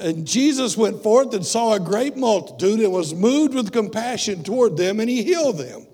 and 0.00 0.26
Jesus 0.26 0.76
went 0.76 1.02
forth 1.02 1.34
and 1.34 1.44
saw 1.44 1.74
a 1.74 1.80
great 1.80 2.16
multitude 2.16 2.80
and 2.80 2.92
was 2.92 3.14
moved 3.14 3.54
with 3.54 3.72
compassion 3.72 4.42
toward 4.42 4.76
them 4.76 5.00
and 5.00 5.08
he 5.08 5.22
healed 5.22 5.58
them. 5.58 5.86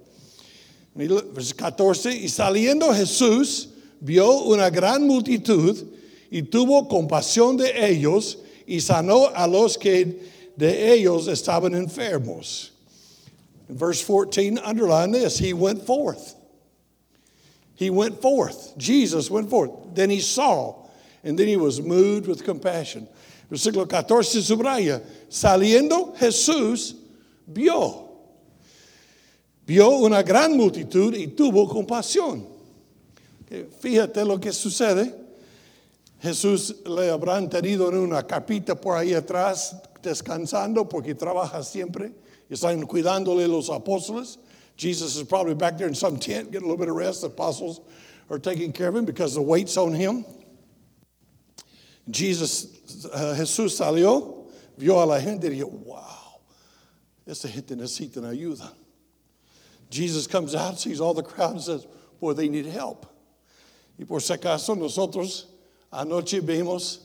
Verse 0.95 1.53
14. 1.53 2.13
Y 2.13 2.29
saliendo 2.29 2.95
Jesús 2.95 3.69
vio 4.01 4.51
una 4.51 4.71
gran 4.71 5.07
multitud 5.07 5.87
y 6.31 6.43
tuvo 6.43 6.89
compasión 6.89 7.59
de 7.59 7.73
ellos 7.87 8.37
y 8.67 8.81
sanó 8.81 9.31
a 9.35 9.47
los 9.47 9.77
que 9.77 10.21
de 10.57 10.93
ellos 10.93 11.29
estaban 11.29 11.75
enfermos. 11.75 12.71
In 13.69 13.77
verse 13.77 14.01
14, 14.03 14.59
underline 14.59 15.11
this 15.11 15.39
He 15.39 15.53
went 15.53 15.83
forth. 15.83 16.35
He 17.75 17.91
went 17.91 18.23
forth. 18.23 18.73
Jesus 18.79 19.31
went 19.31 19.51
forth. 19.51 19.71
Then 19.95 20.09
he 20.09 20.21
saw, 20.21 20.87
and 21.23 21.39
then 21.39 21.47
he 21.47 21.57
was 21.57 21.81
moved 21.81 22.27
with 22.27 22.43
compassion. 22.43 23.07
Versículo 23.49 23.87
14 23.87 24.43
subraya, 24.43 25.03
saliendo 25.29 26.15
Jesús 26.17 26.97
vio. 27.47 28.07
Vio 29.67 29.91
una 29.99 30.23
gran 30.23 30.57
multitud 30.57 31.15
y 31.15 31.29
tuvo 31.29 31.69
compasión. 31.69 32.47
Fíjate 33.81 34.25
lo 34.25 34.39
que 34.39 34.53
sucede. 34.53 35.15
Jesús 36.21 36.77
le 36.87 37.11
habrán 37.11 37.49
tenido 37.49 37.89
en 37.89 37.99
una 37.99 38.27
capita 38.27 38.75
por 38.75 38.97
ahí 38.97 39.15
atrás 39.15 39.77
descansando 40.03 40.89
porque 40.89 41.15
trabaja 41.15 41.63
siempre. 41.63 42.13
Están 42.49 42.87
cuidándole 42.87 43.47
los 43.49 43.71
apóstoles. 43.71 44.39
Jesus 44.77 45.17
is 45.17 45.25
probably 45.25 45.55
back 45.55 45.79
there 45.79 45.89
in 45.89 45.95
some 45.95 46.19
tent 46.19 46.51
getting 46.51 46.69
a 46.69 46.71
little 46.71 46.77
bit 46.77 46.89
of 46.89 46.97
rest. 46.97 47.23
The 47.23 47.29
apostles 47.29 47.81
are 48.31 48.39
taking 48.39 48.73
care 48.73 48.89
of 48.89 48.97
him 48.97 49.05
because 49.05 49.35
the 49.35 49.43
weight's 49.43 49.77
on 49.77 49.95
him. 49.95 50.25
Jesus, 52.09 53.07
uh, 53.07 53.35
Jesús 53.35 53.77
salió, 53.77 54.47
vio 54.77 55.01
a 55.01 55.07
la 55.07 55.21
gente 55.21 55.49
y 55.49 55.51
dijo, 55.51 55.71
wow, 55.85 56.41
esa 57.27 57.49
gente 57.49 57.75
necesita 57.75 58.21
ayuda. 58.29 58.73
Jesus 59.91 60.27
comes 60.27 60.55
out, 60.55 60.79
sees 60.79 61.01
all 61.01 61.15
the 61.15 61.23
crowd, 61.23 61.53
and 61.53 61.61
says, 61.61 61.87
Boy, 62.21 62.33
they 62.33 62.49
need 62.49 62.67
help. 62.67 63.07
Y 63.99 64.05
por 64.05 64.21
si 64.21 64.35
acaso, 64.35 64.75
nosotros 64.77 65.47
anoche 65.93 66.41
vimos 66.41 67.01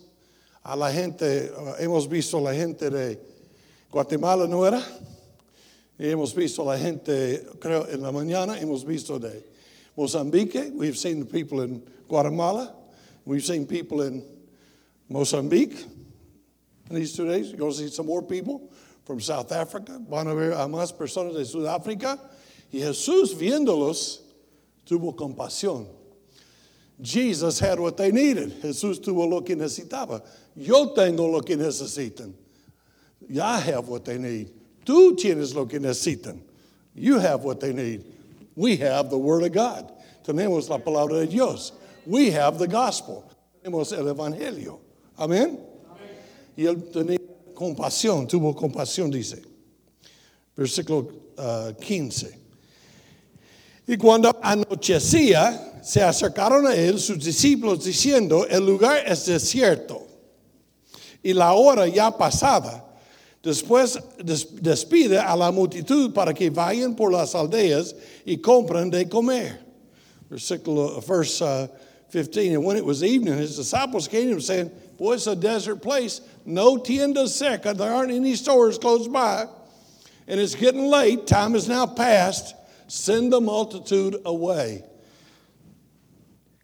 a 0.64 0.76
la 0.76 0.92
gente, 0.92 1.50
uh, 1.52 1.76
hemos 1.80 2.08
visto 2.08 2.38
a 2.38 2.42
la 2.42 2.54
gente 2.54 2.90
de 2.90 3.20
Guatemala, 3.90 4.48
¿no 4.48 4.64
era? 4.66 4.84
Y 6.00 6.06
hemos 6.06 6.34
visto 6.34 6.64
a 6.64 6.74
la 6.74 6.78
gente, 6.78 7.46
creo, 7.60 7.88
en 7.88 8.02
la 8.02 8.12
mañana, 8.12 8.60
hemos 8.60 8.84
visto 8.84 9.20
de 9.20 9.44
Mozambique. 9.96 10.72
We've 10.74 10.98
seen 10.98 11.20
the 11.20 11.26
people 11.26 11.62
in 11.62 11.84
Guatemala. 12.08 12.74
We've 13.26 13.44
seen 13.44 13.68
people 13.68 14.02
in 14.02 14.24
Mozambique 15.12 15.86
in 16.90 16.96
these 16.96 17.16
two 17.16 17.28
days. 17.28 17.50
You're 17.50 17.58
going 17.58 17.72
to 17.72 17.78
see 17.78 17.90
some 17.90 18.06
more 18.06 18.22
people 18.22 18.72
from 19.06 19.20
South 19.20 19.52
Africa. 19.52 20.00
Van 20.10 20.28
a 20.28 20.36
ver 20.36 20.52
a 20.52 20.64
uh, 20.64 20.68
más 20.68 20.98
personas 20.98 21.34
de 21.34 21.44
Sudáfrica. 21.44 22.20
Y 22.72 22.80
Jesús, 22.80 23.34
viéndolos, 23.34 24.20
tuvo 24.86 25.14
compasión. 25.16 25.86
Jesus 27.02 27.60
had 27.60 27.80
what 27.80 27.98
they 27.98 28.12
needed. 28.12 28.62
Jesús 28.62 29.04
tuvo 29.04 29.30
lo 29.30 29.42
que 29.42 29.56
necesitaba. 29.56 30.24
Yo 30.56 30.94
tengo 30.94 31.28
lo 31.28 31.42
que 31.42 31.58
necesitan. 31.58 32.34
I 33.36 33.60
have 33.60 33.88
what 33.88 34.06
they 34.06 34.18
need. 34.18 34.52
Tú 34.86 35.18
tienes 35.18 35.54
lo 35.54 35.66
que 35.66 35.80
necesitan. 35.80 36.40
You 36.94 37.20
have 37.20 37.44
what 37.44 37.60
they 37.60 37.74
need. 37.74 38.06
We 38.56 38.78
have 38.78 39.10
the 39.10 39.18
Word 39.18 39.44
of 39.44 39.52
God. 39.52 39.92
Tenemos 40.24 40.70
la 40.70 40.78
palabra 40.78 41.20
de 41.20 41.28
Dios. 41.28 41.72
We 42.06 42.32
have 42.32 42.60
the 42.60 42.68
gospel. 42.68 43.30
Tenemos 43.64 43.98
el 43.98 44.14
Evangelio. 44.14 44.80
Amén. 45.22 45.60
Y 46.58 46.66
él 46.66 46.84
tenía 46.92 47.20
compasión, 47.54 48.26
tuvo 48.26 48.56
compasión, 48.56 49.12
dice. 49.12 49.40
Versículo 50.58 51.12
uh, 51.38 51.80
15. 51.80 52.40
Y 53.86 53.98
cuando 53.98 54.36
anochecía, 54.42 55.80
se 55.84 56.02
acercaron 56.02 56.66
a 56.66 56.74
él 56.74 57.00
sus 57.00 57.24
discípulos 57.24 57.84
diciendo, 57.84 58.48
el 58.48 58.66
lugar 58.66 59.04
es 59.06 59.28
desierto 59.28 60.08
y 61.22 61.34
la 61.34 61.54
hora 61.54 61.88
ya 61.88 62.10
pasada. 62.10 62.84
Después 63.44 64.00
despide 64.60 65.20
a 65.20 65.36
la 65.36 65.52
multitud 65.52 66.12
para 66.14 66.34
que 66.34 66.50
vayan 66.50 66.96
por 66.96 67.12
las 67.12 67.36
aldeas 67.36 67.96
y 68.26 68.38
compren 68.38 68.90
de 68.90 69.08
comer. 69.08 69.60
Versículo, 70.32 71.00
verse 71.02 71.44
uh, 71.44 71.68
15. 72.12 72.56
And 72.56 72.64
when 72.64 72.78
it 72.78 72.86
was 72.86 73.04
evening, 73.04 73.38
his 73.38 73.56
disciples 73.56 74.08
came 74.08 74.28
to 74.28 74.34
him 74.34 74.42
saying, 74.42 74.72
Boy, 75.02 75.14
it's 75.14 75.26
a 75.26 75.36
desert 75.36 75.78
place. 75.78 76.22
No 76.46 76.78
tiendas 76.78 77.30
cerca. 77.30 77.76
There 77.76 77.92
aren't 77.92 78.12
any 78.12 78.36
stores 78.36 78.78
close 78.78 79.08
by. 79.08 79.48
And 80.28 80.40
it's 80.40 80.54
getting 80.54 80.86
late. 80.86 81.26
Time 81.26 81.56
is 81.56 81.68
now 81.68 81.88
past. 81.88 82.54
Send 82.86 83.34
the 83.34 83.42
multitude 83.42 84.18
away. 84.26 84.84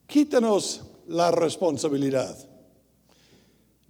Quítanos 0.07 0.85
la 1.07 1.31
responsabilidad. 1.31 2.45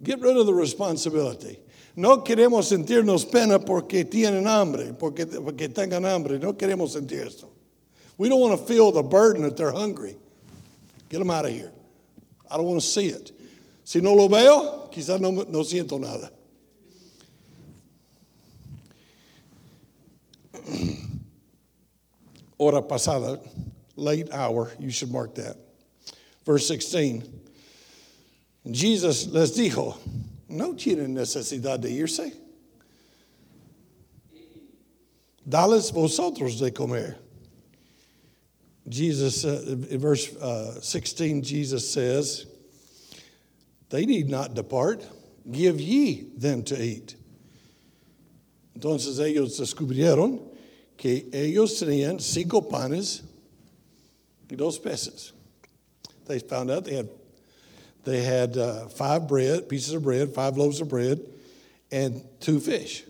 Get 0.02 0.18
rid 0.20 0.38
of 0.38 0.46
the 0.46 0.54
responsibility. 0.54 1.58
No 1.94 2.22
queremos 2.22 2.72
sentirnos 2.72 3.30
pena 3.30 3.58
porque 3.58 4.10
tienen 4.10 4.46
hambre, 4.46 4.94
porque, 4.98 5.26
porque 5.26 5.68
tengan 5.68 6.06
hambre. 6.06 6.38
No 6.38 6.54
queremos 6.54 6.96
sentir 6.96 7.26
esto. 7.26 7.50
We 8.16 8.30
don't 8.30 8.40
want 8.40 8.58
to 8.58 8.66
feel 8.66 8.92
the 8.92 9.02
burden 9.02 9.42
that 9.42 9.58
they're 9.58 9.72
hungry. 9.72 10.16
Get 11.10 11.18
them 11.18 11.30
out 11.30 11.44
of 11.44 11.50
here. 11.50 11.70
I 12.50 12.56
don't 12.56 12.64
want 12.64 12.80
to 12.80 12.86
see 12.86 13.08
it. 13.08 13.32
Si 13.88 14.02
no 14.02 14.12
lo 14.12 14.28
veo, 14.28 14.90
quizás 14.92 15.18
no, 15.18 15.30
no 15.30 15.64
siento 15.64 15.98
nada. 15.98 16.30
Hora 22.58 22.82
pasada, 22.82 23.40
late 23.96 24.30
hour, 24.30 24.70
you 24.78 24.90
should 24.90 25.10
mark 25.10 25.34
that. 25.36 25.56
Verse 26.44 26.68
16. 26.68 27.22
Jesus 28.70 29.26
les 29.28 29.52
dijo, 29.56 29.96
no 30.50 30.74
tienen 30.74 31.14
necesidad 31.14 31.80
de 31.80 31.88
irse. 31.88 32.34
Dales 35.48 35.90
vosotros 35.92 36.60
de 36.60 36.70
comer. 36.72 37.16
Jesus, 38.86 39.46
uh, 39.46 39.76
verse 39.96 40.36
uh, 40.36 40.78
16, 40.78 41.42
Jesus 41.42 41.90
says, 41.90 42.44
They 43.90 44.06
need 44.06 44.28
not 44.28 44.54
depart. 44.54 45.06
Give 45.50 45.80
ye 45.80 46.28
them 46.36 46.62
to 46.64 46.82
eat. 46.82 47.16
Entonces 48.78 49.18
ellos 49.18 49.58
descubrieron 49.58 50.40
que 50.96 51.28
ellos 51.32 51.80
tenían 51.80 52.20
cinco 52.20 52.60
panes 52.60 53.22
y 54.50 54.56
dos 54.56 54.78
peces. 54.78 55.32
They 56.26 56.38
found 56.38 56.70
out 56.70 56.84
they 56.84 56.96
had, 56.96 57.08
they 58.04 58.22
had 58.22 58.56
uh, 58.56 58.88
five 58.88 59.26
bread, 59.26 59.68
pieces 59.68 59.94
of 59.94 60.02
bread, 60.02 60.34
five 60.34 60.56
loaves 60.56 60.80
of 60.80 60.88
bread, 60.88 61.20
and 61.90 62.22
two 62.40 62.60
fish. 62.60 63.04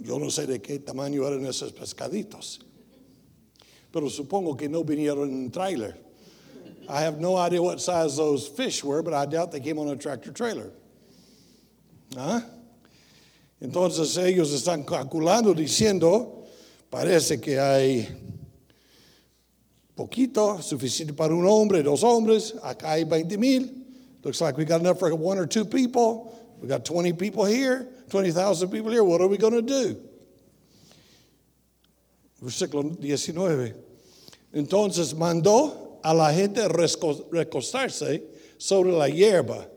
Yo 0.00 0.18
no 0.18 0.26
sé 0.26 0.46
de 0.46 0.58
qué 0.58 0.78
tamaño 0.78 1.26
eran 1.26 1.44
esos 1.44 1.72
pescaditos 1.72 2.60
pero 3.96 4.10
supongo 4.10 4.54
que 4.58 4.68
no 4.68 4.84
vinieron 4.84 5.30
en 5.30 5.50
trailer. 5.50 5.96
I 6.88 7.00
have 7.00 7.18
no 7.18 7.36
idea 7.36 7.62
what 7.62 7.80
size 7.80 8.16
those 8.16 8.46
fish 8.46 8.84
were, 8.84 9.02
but 9.02 9.14
I 9.14 9.26
doubt 9.26 9.52
they 9.52 9.60
came 9.60 9.78
on 9.78 9.88
a 9.88 9.96
tractor 9.96 10.32
trailer. 10.32 10.70
¿Ah? 12.16 12.42
Entonces 13.60 14.16
ellos 14.18 14.52
están 14.52 14.84
calculando 14.84 15.54
diciendo, 15.54 16.46
parece 16.90 17.40
que 17.40 17.58
hay 17.58 18.06
poquito, 19.96 20.62
suficiente 20.62 21.14
para 21.14 21.34
un 21.34 21.46
hombre, 21.46 21.82
dos 21.82 22.02
hombres, 22.02 22.54
acá 22.62 22.92
hay 22.92 23.04
20 23.04 23.36
mil. 23.36 23.70
Looks 24.22 24.40
like 24.40 24.56
we 24.56 24.64
got 24.64 24.80
enough 24.80 24.98
for 24.98 25.14
one 25.14 25.38
or 25.38 25.46
two 25.46 25.64
people. 25.64 26.32
We 26.60 26.68
got 26.68 26.84
20 26.84 27.12
people 27.14 27.44
here, 27.44 27.86
20,000 28.10 28.68
people 28.70 28.90
here. 28.90 29.04
What 29.04 29.20
are 29.20 29.28
we 29.28 29.38
going 29.38 29.52
to 29.52 29.62
do? 29.62 29.96
Versículo 32.42 32.98
19. 32.98 33.74
Entonces 34.52 35.14
mandó 35.14 35.85
a 36.06 36.14
la 36.14 36.32
gente 36.32 36.68
recostarse 36.68 38.22
sobre 38.58 38.92
la 38.92 39.08
hierba. 39.08 39.68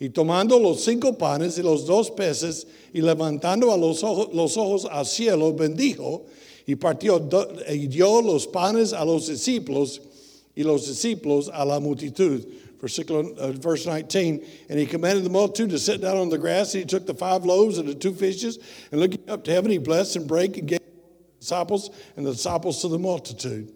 Y 0.00 0.08
tomando 0.08 0.58
los 0.58 0.82
cinco 0.82 1.12
panes 1.18 1.58
y 1.58 1.62
los 1.62 1.84
dos 1.84 2.10
peces 2.10 2.66
y 2.92 3.02
levantando 3.02 3.70
a 3.70 3.76
los, 3.76 4.02
ojos, 4.02 4.30
los 4.32 4.56
ojos 4.56 4.86
al 4.90 5.04
cielo, 5.04 5.52
bendijo 5.52 6.24
y 6.66 6.74
partió 6.76 7.28
y 7.68 7.86
dio 7.86 8.22
los 8.22 8.46
panes 8.46 8.94
a 8.94 9.04
los 9.04 9.26
discípulos 9.26 10.00
y 10.56 10.62
los 10.62 10.86
discípulos 10.86 11.50
a 11.52 11.66
la 11.66 11.78
multitud. 11.78 12.42
Versículo, 12.80 13.38
uh, 13.38 13.52
verse 13.52 13.86
19, 13.86 14.44
and 14.68 14.78
he 14.78 14.86
commanded 14.86 15.22
the 15.22 15.30
multitude 15.30 15.70
to 15.70 15.78
sit 15.78 16.00
down 16.00 16.16
on 16.16 16.30
the 16.30 16.38
grass. 16.38 16.74
And 16.74 16.82
he 16.82 16.86
took 16.86 17.06
the 17.06 17.14
five 17.14 17.44
loaves 17.44 17.78
and 17.78 17.88
the 17.88 17.94
two 17.94 18.12
fishes, 18.12 18.58
and 18.90 19.00
looking 19.00 19.28
up 19.28 19.44
to 19.44 19.52
heaven, 19.52 19.70
he 19.70 19.78
blessed 19.78 20.16
and 20.16 20.26
brake 20.26 20.56
and 20.56 20.66
gave 20.66 20.80
the 20.80 21.38
disciples, 21.38 21.90
and 22.16 22.26
the 22.26 22.32
disciples 22.32 22.80
to 22.80 22.88
the 22.88 22.98
multitude. 22.98 23.72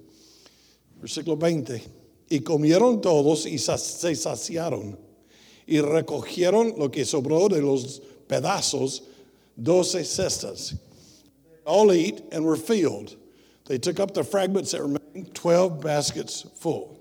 Versículo 1.00 1.38
20. 1.38 1.82
Y 2.28 2.40
comieron 2.40 3.00
todos 3.00 3.46
y 3.46 3.59
se 3.59 4.14
saciaron. 4.14 4.98
Y 5.66 5.80
recogieron 5.80 6.74
lo 6.78 6.90
que 6.90 7.04
sobró 7.04 7.48
de 7.48 7.61
los 7.61 8.00
pedazos, 8.28 9.02
doce 9.56 10.04
cestas. 10.04 10.74
All 11.64 11.92
eat 11.92 12.22
and 12.32 12.44
were 12.44 12.56
filled. 12.56 13.16
They 13.66 13.78
took 13.78 13.98
up 13.98 14.14
the 14.14 14.22
fragments 14.22 14.70
that 14.72 14.82
remained, 14.82 15.35
12 15.35 15.80
baskets 15.80 16.46
full. 16.56 17.00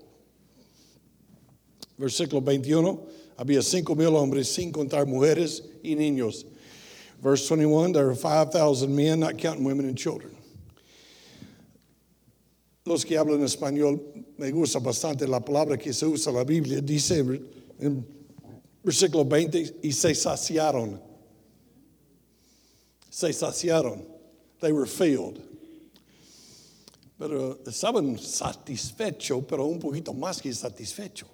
Versículo 1.98 2.44
21. 2.44 2.98
Había 3.38 3.62
cinco 3.62 3.94
mil 3.94 4.16
hombres, 4.16 4.52
sin 4.52 4.72
contar 4.72 5.06
mujeres 5.06 5.62
y 5.84 5.94
niños. 5.94 6.44
Verse 7.22 7.46
21. 7.48 7.92
There 7.92 8.06
were 8.06 8.14
5,000 8.14 8.94
men, 8.94 9.20
not 9.20 9.38
counting 9.38 9.64
women 9.64 9.86
and 9.86 9.96
children. 9.96 10.35
Los 12.86 13.04
que 13.04 13.18
hablan 13.18 13.42
español, 13.42 14.00
me 14.38 14.50
gusta 14.52 14.78
bastante 14.78 15.26
la 15.26 15.44
palabra 15.44 15.76
que 15.76 15.92
se 15.92 16.06
usa 16.06 16.30
en 16.30 16.36
la 16.36 16.44
Biblia, 16.44 16.80
dice 16.80 17.18
en 17.80 18.06
versículo 18.82 19.24
20, 19.24 19.80
y 19.82 19.92
se 19.92 20.14
saciaron. 20.14 21.00
Se 23.10 23.32
saciaron. 23.32 24.06
They 24.60 24.70
were 24.70 24.86
filled. 24.86 25.40
Pero 27.18 27.58
estaban 27.66 28.18
satisfechos, 28.18 29.42
pero 29.48 29.66
un 29.66 29.80
poquito 29.80 30.14
más 30.14 30.40
que 30.40 30.52
satisfechos. 30.52 31.28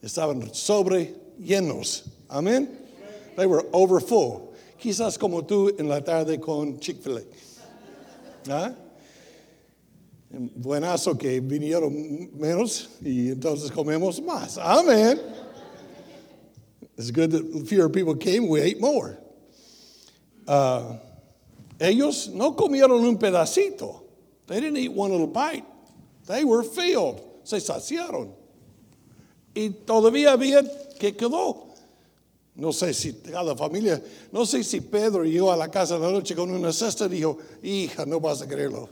Estaban 0.00 0.54
sobre 0.54 1.14
llenos. 1.38 2.04
Amén. 2.28 2.68
They 3.36 3.46
were 3.46 3.66
over 3.72 4.00
full. 4.00 4.54
Quizás 4.78 5.18
como 5.18 5.44
tú 5.44 5.74
en 5.78 5.88
la 5.88 6.02
tarde 6.02 6.40
con 6.40 6.78
Chick-fil-A. 6.78 7.22
¿Ah? 8.48 8.74
Buenazo 10.30 11.16
que 11.16 11.40
vinieron 11.40 12.30
menos 12.38 12.88
y 13.02 13.30
entonces 13.30 13.70
comemos 13.70 14.20
más. 14.20 14.58
Amén. 14.58 15.20
It's 16.98 17.10
good 17.10 17.30
that 17.32 17.66
fewer 17.68 17.88
people 17.88 18.14
came, 18.16 18.48
we 18.48 18.60
ate 18.60 18.80
more. 18.80 19.18
Uh, 20.46 20.96
ellos 21.78 22.28
no 22.28 22.52
comieron 22.52 23.04
un 23.06 23.18
pedacito. 23.18 24.02
They 24.46 24.60
didn't 24.60 24.78
eat 24.78 24.92
one 24.92 25.10
little 25.10 25.26
bite. 25.26 25.64
They 26.26 26.44
were 26.44 26.62
filled. 26.62 27.20
Se 27.44 27.58
saciaron. 27.58 28.32
Y 29.54 29.70
todavía 29.84 30.32
había 30.32 30.62
que 30.98 31.12
quedó. 31.12 31.66
No 32.54 32.72
sé 32.72 32.94
si 32.94 33.12
cada 33.12 33.54
familia, 33.54 34.02
no 34.32 34.46
sé 34.46 34.64
si 34.64 34.80
Pedro 34.80 35.24
llegó 35.24 35.52
a 35.52 35.56
la 35.56 35.70
casa 35.70 35.98
de 35.98 36.06
la 36.06 36.10
noche 36.10 36.34
con 36.34 36.50
una 36.50 36.72
cesta 36.72 37.04
y 37.04 37.10
dijo, 37.10 37.36
hija, 37.62 38.06
no 38.06 38.18
vas 38.18 38.40
a 38.40 38.48
creerlo. 38.48 38.88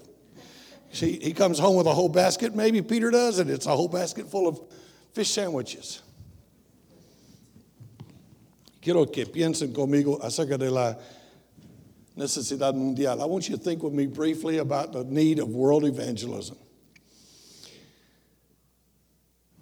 See, 0.94 1.18
he 1.20 1.32
comes 1.32 1.58
home 1.58 1.74
with 1.74 1.88
a 1.88 1.92
whole 1.92 2.08
basket, 2.08 2.54
maybe 2.54 2.80
Peter 2.80 3.10
does, 3.10 3.40
and 3.40 3.50
it's 3.50 3.66
a 3.66 3.74
whole 3.74 3.88
basket 3.88 4.30
full 4.30 4.46
of 4.46 4.60
fish 5.12 5.28
sandwiches. 5.28 6.02
Quiero 8.80 9.04
que 9.06 9.26
piensen 9.26 9.72
conmigo 9.72 10.20
acerca 10.22 10.56
de 10.56 10.70
la 10.70 10.94
necesidad 12.16 12.74
mundial. 12.74 13.20
I 13.20 13.24
want 13.24 13.48
you 13.48 13.56
to 13.56 13.60
think 13.60 13.82
with 13.82 13.92
me 13.92 14.06
briefly 14.06 14.58
about 14.58 14.92
the 14.92 15.02
need 15.02 15.40
of 15.40 15.48
world 15.48 15.84
evangelism. 15.84 16.56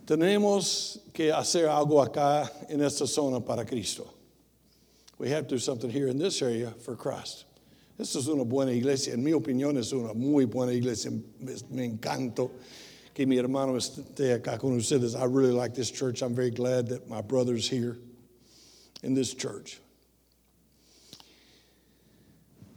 Tenemos 0.05 0.99
que 1.14 1.33
hacer 1.33 1.66
algo 1.66 2.07
acá 2.07 2.51
en 2.68 2.83
esta 2.83 3.07
zona 3.07 3.40
para 3.40 3.64
Cristo. 3.64 4.07
We 5.16 5.31
have 5.31 5.49
to 5.49 5.55
do 5.55 5.59
something 5.59 5.88
here 5.88 6.09
in 6.09 6.18
this 6.18 6.42
area 6.42 6.73
for 6.85 6.95
Christ. 6.95 7.47
Esta 8.03 8.19
es 8.19 8.27
una 8.27 8.43
buena 8.43 8.73
iglesia, 8.73 9.15
en 9.15 9.23
mi 9.23 9.31
opinión 9.33 9.79
es 9.79 9.93
una 9.93 10.12
muy 10.12 10.45
buena 10.45 10.73
iglesia. 10.73 11.12
Me 11.71 11.85
encanto 11.85 12.51
que 13.15 13.25
mi 13.27 13.38
hermano 13.38 13.77
esté 13.77 14.35
acá 14.35 14.59
con 14.59 14.77
ustedes. 14.77 15.15
I 15.15 15.25
really 15.25 15.53
like 15.53 15.73
this 15.73 15.88
church. 15.88 16.21
I'm 16.21 16.35
very 16.35 16.51
glad 16.51 16.88
that 16.88 17.09
my 17.09 17.21
brother's 17.21 17.69
here 17.69 17.97
in 19.05 19.15
this 19.15 19.35
church. 19.35 19.79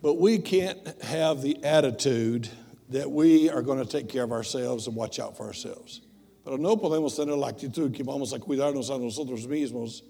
But 0.04 0.20
we 0.20 0.38
can't 0.38 0.78
have 1.02 1.42
the 1.42 1.58
attitude 1.64 2.48
that 2.90 3.10
we 3.10 3.50
are 3.50 3.64
going 3.64 3.80
to 3.80 3.92
take 3.92 4.08
care 4.08 4.24
of 4.24 4.32
ourselves 4.32 4.86
and 4.86 4.96
watch 4.96 5.18
out 5.20 5.36
for 5.36 5.48
ourselves. 5.48 6.02
Pero 6.44 6.58
no 6.58 6.78
podemos 6.78 7.16
tener 7.16 7.36
la 7.36 7.48
actitud 7.48 7.92
que 7.96 8.04
vamos 8.04 8.32
a 8.32 8.38
cuidarnos 8.38 8.94
a 8.96 9.00
nosotros 9.00 9.48
mismos 9.48 10.04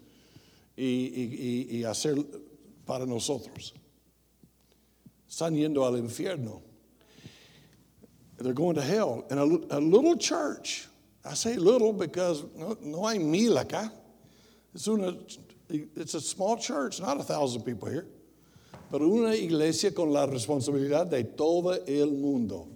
y, 0.78 0.84
y, 0.84 1.68
y 1.72 1.84
hacer 1.86 2.22
para 2.86 3.06
nosotros. 3.06 3.72
Están 5.30 5.56
yendo 5.56 5.86
al 5.86 5.94
infierno. 5.94 6.62
They're 8.38 8.54
going 8.54 8.76
to 8.76 8.82
hell. 8.82 9.26
And 9.30 9.40
a, 9.40 9.78
a 9.78 9.80
little 9.80 10.18
church, 10.18 10.88
I 11.24 11.34
say 11.34 11.56
little 11.56 11.94
because 11.94 12.44
no, 12.56 12.78
no 12.82 13.08
hay 13.08 13.18
mil 13.18 13.56
acá. 13.58 13.92
It's, 14.74 14.88
una, 14.88 15.14
it's 15.70 16.14
a 16.14 16.22
small 16.22 16.58
church, 16.58 17.00
not 17.00 17.20
a 17.20 17.24
thousand 17.24 17.64
people 17.64 17.90
here. 17.90 18.08
Pero 18.92 19.08
una 19.08 19.34
iglesia 19.36 19.92
con 19.92 20.12
la 20.12 20.28
responsabilidad 20.28 21.10
de 21.10 21.24
todo 21.24 21.78
el 21.88 22.12
mundo. 22.12 22.68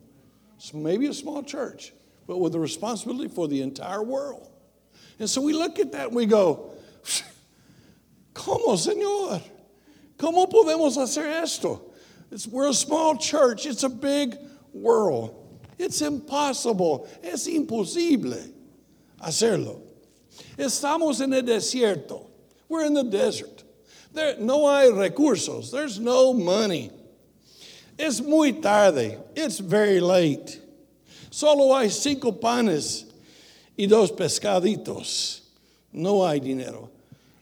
It's 0.56 0.74
maybe 0.74 1.08
a 1.08 1.14
small 1.14 1.44
church 1.44 1.94
but 2.30 2.38
with 2.38 2.52
the 2.52 2.60
responsibility 2.60 3.28
for 3.28 3.48
the 3.48 3.60
entire 3.64 4.04
world. 4.04 4.48
And 5.18 5.28
so 5.28 5.42
we 5.42 5.52
look 5.52 5.80
at 5.80 5.92
that 5.94 6.10
and 6.10 6.16
we 6.16 6.28
go, 6.28 6.70
¿Cómo, 8.36 8.78
Señor? 8.78 9.42
¿Cómo 10.16 10.48
podemos 10.48 10.96
hacer 10.98 11.42
esto? 11.42 11.89
It's, 12.32 12.48
we're 12.48 12.70
a 12.70 12.74
small 12.74 13.18
church, 13.18 13.66
it's 13.66 13.84
a 13.84 13.90
big 13.90 14.38
world. 14.74 15.36
It's 15.78 16.02
impossible, 16.02 17.08
es 17.24 17.48
imposible 17.48 18.52
hacerlo. 19.22 19.82
Estamos 20.58 21.22
en 21.22 21.34
el 21.34 21.44
desierto. 21.44 22.28
We're 22.68 22.86
in 22.86 22.94
the 22.94 23.04
desert. 23.04 23.64
There, 24.14 24.36
no 24.40 24.68
hay 24.68 24.88
recursos. 24.88 25.72
There's 25.72 26.00
no 26.00 26.34
money. 26.34 26.92
It's 27.98 28.22
muy 28.22 28.52
tarde. 28.54 29.18
It's 29.36 29.60
very 29.60 30.00
late. 30.00 30.60
Solo 31.32 31.76
hay 31.76 31.90
cinco 31.90 32.32
panes 32.32 33.06
y 33.78 33.86
dos 33.88 34.12
pescaditos. 34.12 35.42
No 35.94 36.26
hay 36.26 36.40
dinero. 36.40 36.90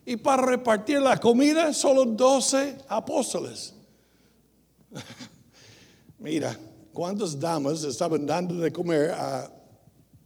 Y 0.06 0.16
para 0.16 0.44
repartir 0.44 1.02
la 1.02 1.18
comida, 1.18 1.74
solo 1.74 2.06
doce 2.06 2.78
apóstoles. 2.90 3.74
Mira, 6.20 6.58
¿cuántas 6.94 7.40
damas 7.40 7.84
estaban 7.84 8.26
dando 8.26 8.56
de 8.56 8.72
comer 8.72 9.12
a 9.12 9.52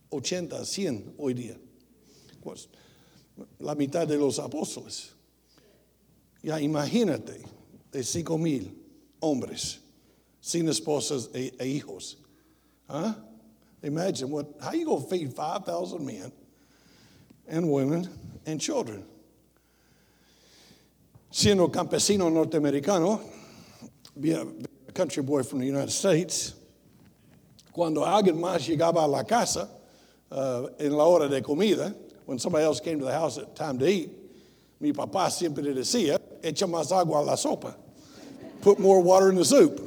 80, 0.09 0.65
100 0.65 1.15
hoy 1.17 1.33
día? 1.33 1.57
Pues, 2.41 2.69
la 3.59 3.75
mitad 3.75 4.07
de 4.07 4.17
los 4.17 4.39
apóstoles. 4.39 5.11
Ya 6.43 6.59
imagínate, 6.59 7.43
de 7.91 8.03
cinco 8.03 8.37
mil 8.37 8.75
hombres, 9.19 9.79
sin 10.39 10.67
esposas 10.69 11.29
e, 11.33 11.53
e 11.59 11.67
hijos. 11.67 12.17
¿Ah? 12.87 13.15
Imagine 13.83 14.29
what, 14.29 14.47
how 14.61 14.71
you 14.73 14.85
to 14.85 14.99
feed 15.01 15.33
5,000 15.33 16.05
men 16.05 16.31
and 17.47 17.69
women 17.69 18.07
and 18.45 18.59
children? 18.59 19.05
Siendo 21.31 21.71
campesino 21.71 22.29
norteamericano, 22.29 23.21
being 24.19 24.65
a 24.87 24.91
country 24.91 25.23
boy 25.23 25.43
from 25.43 25.59
the 25.59 25.65
United 25.65 25.91
States, 25.91 26.53
cuando 27.71 28.01
alguien 28.01 28.37
más 28.37 28.67
llegaba 28.67 29.03
a 29.03 29.07
la 29.07 29.23
casa 29.23 29.69
uh, 30.31 30.67
en 30.79 30.91
la 30.91 31.03
hora 31.03 31.27
de 31.27 31.41
comida, 31.41 31.95
when 32.25 32.37
somebody 32.37 32.63
else 32.63 32.79
came 32.79 32.99
to 32.99 33.05
the 33.05 33.11
house 33.11 33.37
at 33.37 33.55
time 33.55 33.77
to 33.79 33.87
eat, 33.87 34.09
mi 34.79 34.91
papá 34.91 35.29
siempre 35.29 35.63
decía, 35.63 36.19
echa 36.41 36.67
más 36.67 36.91
agua 36.91 37.19
a 37.19 37.23
la 37.23 37.35
sopa. 37.35 37.75
Put 38.61 38.79
more 38.79 39.01
water 39.01 39.29
in 39.29 39.35
the 39.35 39.45
soup. 39.45 39.79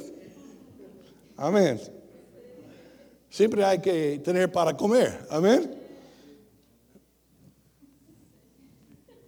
Amen. 1.37 1.79
Siempre 3.29 3.63
hay 3.63 3.77
que 3.77 4.19
tener 4.19 4.47
para 4.51 4.73
comer. 4.73 5.25
Amén. 5.29 5.75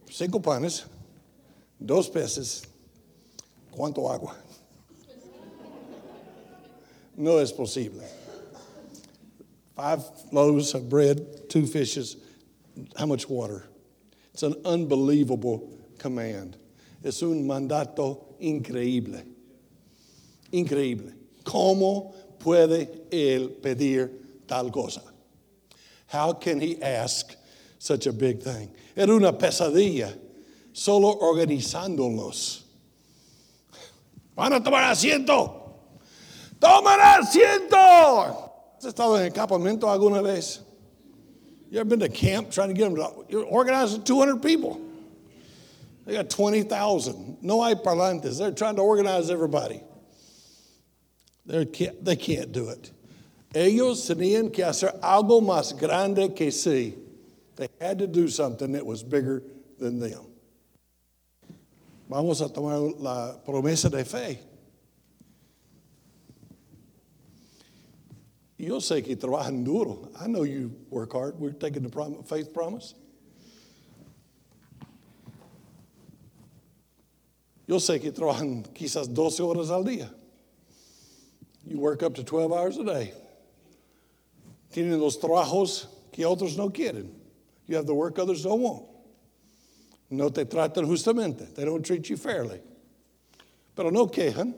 Cinco 0.10 0.40
panes, 0.40 0.86
dos 1.80 2.10
peces, 2.10 2.64
¿cuánto 3.72 4.10
agua? 4.10 4.36
No 7.18 7.38
es 7.40 7.52
posible. 7.52 8.04
Five 9.76 10.04
loaves 10.32 10.74
of 10.76 10.88
bread, 10.88 11.50
two 11.50 11.66
fishes, 11.66 12.18
how 12.96 13.08
much 13.08 13.28
water? 13.28 13.68
It's 14.34 14.44
an 14.44 14.56
unbelievable 14.64 15.68
command. 15.98 16.58
Es 17.04 17.24
un 17.24 17.48
mandato 17.48 18.36
increíble. 18.40 19.26
Increíble. 20.52 21.14
¿Cómo 21.44 22.14
puede 22.40 22.88
él 23.12 23.60
pedir 23.62 24.12
tal 24.48 24.70
cosa? 24.70 25.02
How 26.08 26.34
can 26.34 26.62
he 26.62 26.82
ask 26.82 27.36
such 27.80 28.06
a 28.06 28.14
big 28.14 28.42
thing? 28.42 28.70
Era 28.96 29.14
una 29.14 29.34
pesadilla, 29.34 30.16
solo 30.72 31.18
organizándolos. 31.20 32.62
Van 34.36 34.54
a 34.54 34.60
tomar 34.60 34.84
asiento. 34.92 35.67
¡Tomen 36.60 37.00
asiento! 37.00 38.52
¿Has 38.78 38.86
estado 38.86 39.18
en 39.18 39.26
el 39.26 39.32
campamento 39.32 39.88
alguna 39.90 40.22
vez? 40.22 40.60
You 41.70 41.80
ever 41.80 41.90
been 41.90 42.00
to 42.00 42.10
camp 42.10 42.52
trying 42.52 42.70
to 42.70 42.74
get 42.74 42.86
them 42.86 42.96
to 42.96 43.42
organize 43.44 43.98
200 43.98 44.42
people? 44.42 44.82
They 46.06 46.14
got 46.14 46.30
20,000. 46.30 47.38
No 47.42 47.62
hay 47.62 47.76
parlantes. 47.76 48.38
They're 48.40 48.52
trying 48.52 48.78
to 48.78 48.82
organize 48.82 49.30
everybody. 49.30 49.82
They 51.46 51.66
can't, 51.66 52.04
they 52.04 52.16
can't 52.16 52.52
do 52.52 52.70
it. 52.70 52.92
Ellos 53.54 54.08
tenían 54.08 54.54
que 54.54 54.64
hacer 54.64 54.98
algo 55.02 55.42
más 55.42 55.78
grande 55.78 56.36
que 56.36 56.48
sí. 56.48 56.94
They 57.58 57.68
had 57.82 58.00
to 58.00 58.08
do 58.08 58.28
something 58.28 58.72
that 58.74 58.86
was 58.86 59.04
bigger 59.04 59.44
than 59.80 60.00
them. 60.00 60.26
Vamos 62.10 62.40
a 62.42 62.48
tomar 62.48 62.80
la 62.98 63.36
promesa 63.46 63.90
de 63.90 64.06
fe. 64.06 64.40
Yo 68.58 68.78
sé 68.80 69.04
que 69.04 69.16
trabajan 69.16 69.64
duro. 69.64 70.10
I 70.20 70.28
know 70.28 70.44
you 70.44 70.76
work 70.90 71.14
hard. 71.14 71.40
We're 71.40 71.52
taking 71.52 71.84
the 71.84 71.90
prom- 71.90 72.24
faith 72.24 72.54
promise. 72.54 72.96
Yo 77.68 77.78
sé 77.78 78.02
que 78.02 78.12
trabajan 78.12 78.64
quizás 78.74 79.14
12 79.14 79.40
horas 79.44 79.70
al 79.70 79.84
día. 79.84 80.10
You 81.66 81.80
work 81.80 82.02
up 82.02 82.16
to 82.16 82.24
12 82.24 82.52
hours 82.52 82.78
a 82.78 82.84
day. 82.84 83.14
Tienen 84.72 85.00
los 85.00 85.18
trabajos 85.18 85.88
que 86.12 86.24
otros 86.26 86.58
no 86.58 86.70
quieren. 86.70 87.10
You 87.68 87.76
have 87.76 87.86
the 87.86 87.94
work 87.94 88.18
others 88.18 88.44
don't 88.44 88.62
want. 88.62 88.86
No 90.10 90.30
te 90.30 90.46
tratan 90.46 90.88
justamente. 90.88 91.54
They 91.54 91.66
don't 91.66 91.86
treat 91.86 92.10
you 92.10 92.16
fairly. 92.16 92.62
Pero 93.76 93.90
no 93.90 94.08
quejan. 94.08 94.54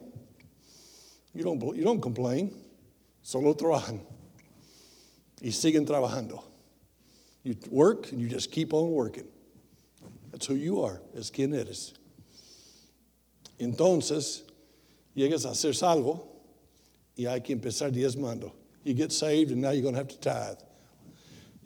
You 1.33 1.43
don't, 1.43 1.75
you 1.75 1.83
don't 1.83 2.01
complain. 2.01 2.53
Solo 3.29 3.53
trabajan. 3.53 4.01
Y 5.39 5.51
siguen 5.51 5.85
trabajando. 5.85 6.41
You 7.43 7.55
work 7.69 8.11
and 8.11 8.19
you 8.19 8.27
just 8.27 8.51
keep 8.51 8.73
on 8.73 8.89
working. 8.89 9.27
That's 10.31 10.47
who 10.47 10.55
you 10.55 10.81
are. 10.81 10.99
Es 11.15 11.29
quien 11.29 11.53
eres. 11.53 11.93
Entonces, 13.59 14.41
llegas 15.15 15.45
a 15.45 15.53
ser 15.53 15.73
salvo 15.73 16.25
y 17.15 17.27
hay 17.27 17.41
que 17.41 17.53
empezar 17.55 17.91
diezmando. 17.91 18.51
You 18.83 18.95
get 18.95 19.11
saved 19.11 19.51
and 19.51 19.61
now 19.61 19.69
you're 19.69 19.83
going 19.83 19.93
to 19.93 19.99
have 19.99 20.07
to 20.07 20.17
tithe. 20.17 20.57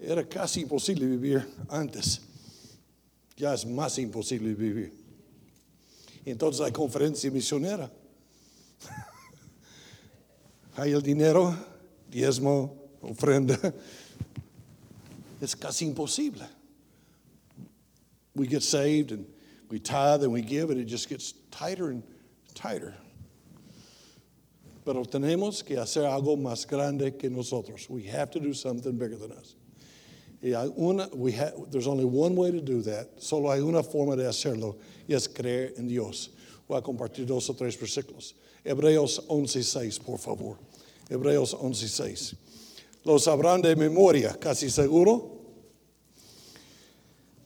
Era 0.06 0.26
casi 0.26 0.64
imposible 0.64 1.08
vivir 1.18 1.46
antes. 1.70 2.20
Ya 3.38 3.54
es 3.54 3.64
más 3.64 3.98
imposible 4.00 4.54
vivir. 4.54 4.92
Entonces 6.26 6.60
hay 6.60 6.72
conferencia 6.72 7.32
misionera. 7.32 7.90
hay 10.78 10.92
el 10.92 11.02
dinero, 11.02 11.56
diezmo, 12.10 12.76
ofrenda. 13.02 13.74
Es 15.42 15.56
casi 15.56 15.86
imposible. 15.86 16.48
We 18.36 18.48
get 18.48 18.64
saved 18.64 19.12
and 19.12 19.26
we 19.70 19.80
tithe 19.80 20.24
and 20.24 20.32
we 20.32 20.42
give, 20.42 20.70
and 20.70 20.80
it 20.80 20.86
just 20.86 21.10
gets 21.10 21.34
tighter 21.52 21.90
and 21.90 22.04
tighter. 22.56 22.96
Pero 24.86 25.04
tenemos 25.04 25.66
que 25.66 25.78
hacer 25.78 26.04
algo 26.04 26.38
más 26.38 26.68
grande 26.68 27.18
que 27.18 27.30
nosotros. 27.30 27.90
We 27.90 28.04
have 28.04 28.32
to 28.32 28.40
do 28.40 28.54
something 28.54 28.98
bigger 28.98 29.16
than 29.16 29.32
us. 29.34 29.56
Una, 30.78 31.08
we 31.14 31.32
ha, 31.32 31.52
there's 31.72 31.88
only 31.88 32.04
one 32.04 32.36
way 32.36 32.52
to 32.52 32.60
do 32.60 32.82
that. 32.82 33.22
Solo 33.22 33.50
hay 33.50 33.60
una 33.60 33.82
forma 33.82 34.16
de 34.16 34.24
hacerlo 34.24 34.76
y 35.08 35.16
es 35.16 35.28
creer 35.28 35.78
en 35.78 35.88
Dios. 35.88 36.30
Voy 36.68 36.78
a 36.78 36.82
compartir 36.82 37.26
dos 37.26 37.50
o 37.50 37.54
tres 37.54 37.78
versículos. 37.78 38.34
Hebreos 38.64 39.24
11:6, 39.28 40.00
por 40.00 40.20
favor. 40.20 40.58
Hebreos 41.10 41.54
11:6. 41.54 42.36
Los 43.04 43.26
sabrán 43.26 43.62
de 43.62 43.76
memoria, 43.76 44.38
casi 44.40 44.70
seguro. 44.70 45.32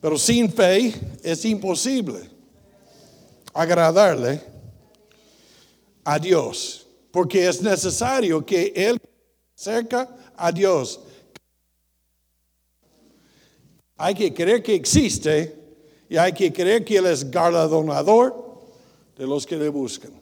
Pero 0.00 0.16
sin 0.16 0.52
fe 0.52 0.94
es 1.22 1.44
imposible 1.44 2.30
agradarle 3.52 4.40
a 6.04 6.18
Dios, 6.18 6.86
porque 7.10 7.48
es 7.48 7.60
necesario 7.60 8.46
que 8.46 8.72
Él 8.76 8.98
cerca 9.54 10.08
a 10.36 10.52
Dios. 10.52 11.00
Hay 13.96 14.14
que 14.14 14.32
creer 14.32 14.62
que 14.62 14.76
existe 14.76 15.58
y 16.08 16.16
hay 16.16 16.32
que 16.32 16.52
creer 16.52 16.84
que 16.84 16.98
Él 16.98 17.06
es 17.06 17.28
galardonador 17.28 18.62
de 19.16 19.26
los 19.26 19.44
que 19.44 19.56
le 19.56 19.68
buscan. 19.68 20.17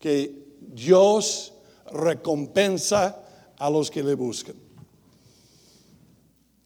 Que 0.00 0.30
Dios 0.74 1.52
recompensa 1.92 3.14
a 3.58 3.70
los 3.70 3.90
que 3.90 4.02
le 4.02 4.16
buscan. 4.16 4.56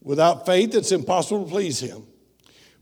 Without 0.02 0.44
faith, 0.44 0.74
it's 0.74 0.92
impossible 0.92 1.44
to 1.44 1.50
please 1.50 1.80
Him. 1.80 2.04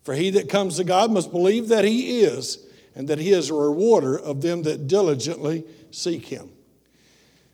For 0.02 0.14
he 0.14 0.30
that 0.30 0.48
comes 0.48 0.76
to 0.76 0.84
God 0.84 1.10
must 1.10 1.30
believe 1.30 1.68
that 1.68 1.84
He 1.84 2.22
is, 2.22 2.66
and 2.94 3.06
that 3.08 3.18
He 3.18 3.30
is 3.30 3.50
a 3.50 3.54
rewarder 3.54 4.18
of 4.18 4.40
them 4.40 4.62
that 4.62 4.86
diligently 4.86 5.64
seek 5.90 6.26
Him. 6.26 6.50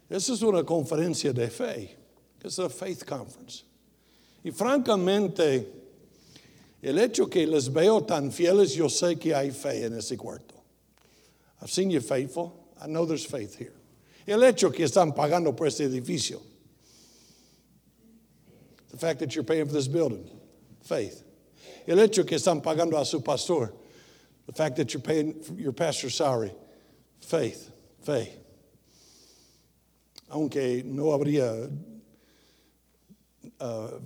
This 0.09 0.28
is 0.28 0.42
una 0.42 0.62
conferencia 0.62 1.35
de 1.35 1.48
fe. 1.48 1.96
It's 2.44 2.59
a 2.59 2.68
faith 2.68 3.04
conference. 3.04 3.64
Y 4.44 4.52
francamente, 4.52 5.66
el 6.80 6.94
hecho 6.94 7.26
que 7.26 7.44
les 7.44 7.66
veo 7.66 8.02
tan 8.02 8.30
fieles, 8.30 8.76
yo 8.76 8.87
sé 8.87 9.20
que 9.20 9.35
hay 9.35 9.50
fe 9.50 9.85
en 9.85 9.94
ese 9.94 10.16
cuarto. 10.16 10.54
I've 11.61 11.70
seen 11.70 11.90
you 11.90 12.00
faithful. 12.00 12.65
I 12.82 12.86
know 12.86 13.04
there's 13.04 13.24
faith 13.24 13.56
here. 13.56 13.72
El 14.26 14.40
hecho 14.40 14.70
que 14.70 14.84
están 14.84 15.14
pagando 15.14 15.56
por 15.56 15.66
este 15.66 15.80
edificio. 15.80 16.40
The 18.90 18.98
fact 18.98 19.20
that 19.20 19.34
you're 19.34 19.44
paying 19.44 19.66
for 19.66 19.72
this 19.72 19.88
building. 19.88 20.28
Faith. 20.82 21.22
El 21.86 21.96
hecho 21.96 22.24
que 22.26 22.36
están 22.36 22.62
pagando 22.62 23.00
a 23.00 23.04
su 23.04 23.20
pastor. 23.20 23.72
The 24.46 24.52
fact 24.52 24.76
that 24.76 24.92
you're 24.92 25.02
paying 25.02 25.42
for 25.42 25.54
your 25.54 25.72
pastor's 25.72 26.14
salary. 26.14 26.52
Faith. 27.20 27.72
faith. 28.02 28.38
Aunque 30.30 30.84
no 30.84 31.06
habría 31.06 31.70
Uh, 33.58 34.00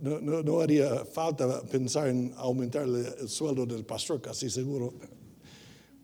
no, 0.00 0.18
no, 0.20 0.40
no, 0.42 0.52
haría 0.60 1.04
falta 1.04 1.62
pensar 1.68 2.08
en 2.08 2.32
aumentar 2.36 2.82
el 2.82 3.28
sueldo 3.28 3.66
del 3.66 3.82
pastor, 3.82 4.20
casi 4.20 4.48
seguro. 4.48 4.94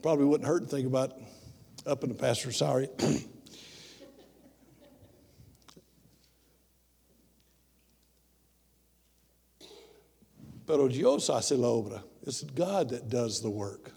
Probably 0.03 0.25
wouldn't 0.25 0.49
hurt 0.49 0.63
to 0.63 0.77
think 0.77 0.89
about 0.89 1.13
upping 1.87 2.11
the 2.11 2.15
pastor's 2.15 2.57
salary. 2.57 2.89
Pero 10.67 10.89
Dios 10.89 11.29
hace 11.29 11.53
la 11.53 11.69
obra. 11.69 12.03
It's 12.23 12.43
God 12.43 12.91
that 12.91 13.09
does 13.09 13.41
the 13.41 13.51
work. 13.51 13.93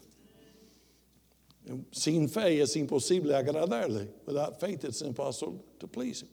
sin 1.92 2.28
fe 2.28 2.60
es 2.60 2.76
imposible 2.76 3.32
agradarle. 3.32 4.08
Without 4.26 4.60
faith, 4.60 4.84
it's 4.84 5.00
impossible 5.02 5.64
to 5.78 5.86
please 5.86 6.22
Him. 6.22 6.28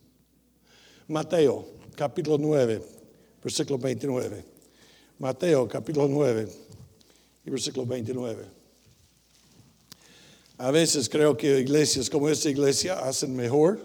Mateo 1.08 1.66
capítulo 1.96 2.40
9, 2.40 2.82
versículo 3.44 3.80
29. 3.80 4.44
Mateo 5.20 5.68
capítulo 5.68 6.10
9 6.10 6.48
y 7.46 7.52
versículo 7.52 7.86
29. 7.88 8.61
A 10.62 10.72
veces 10.72 11.10
creo 11.10 11.36
que 11.36 11.60
iglesias 11.60 12.08
como 12.08 12.30
esta 12.30 12.48
iglesia 12.48 13.00
hacen 13.00 13.36
mejor 13.36 13.80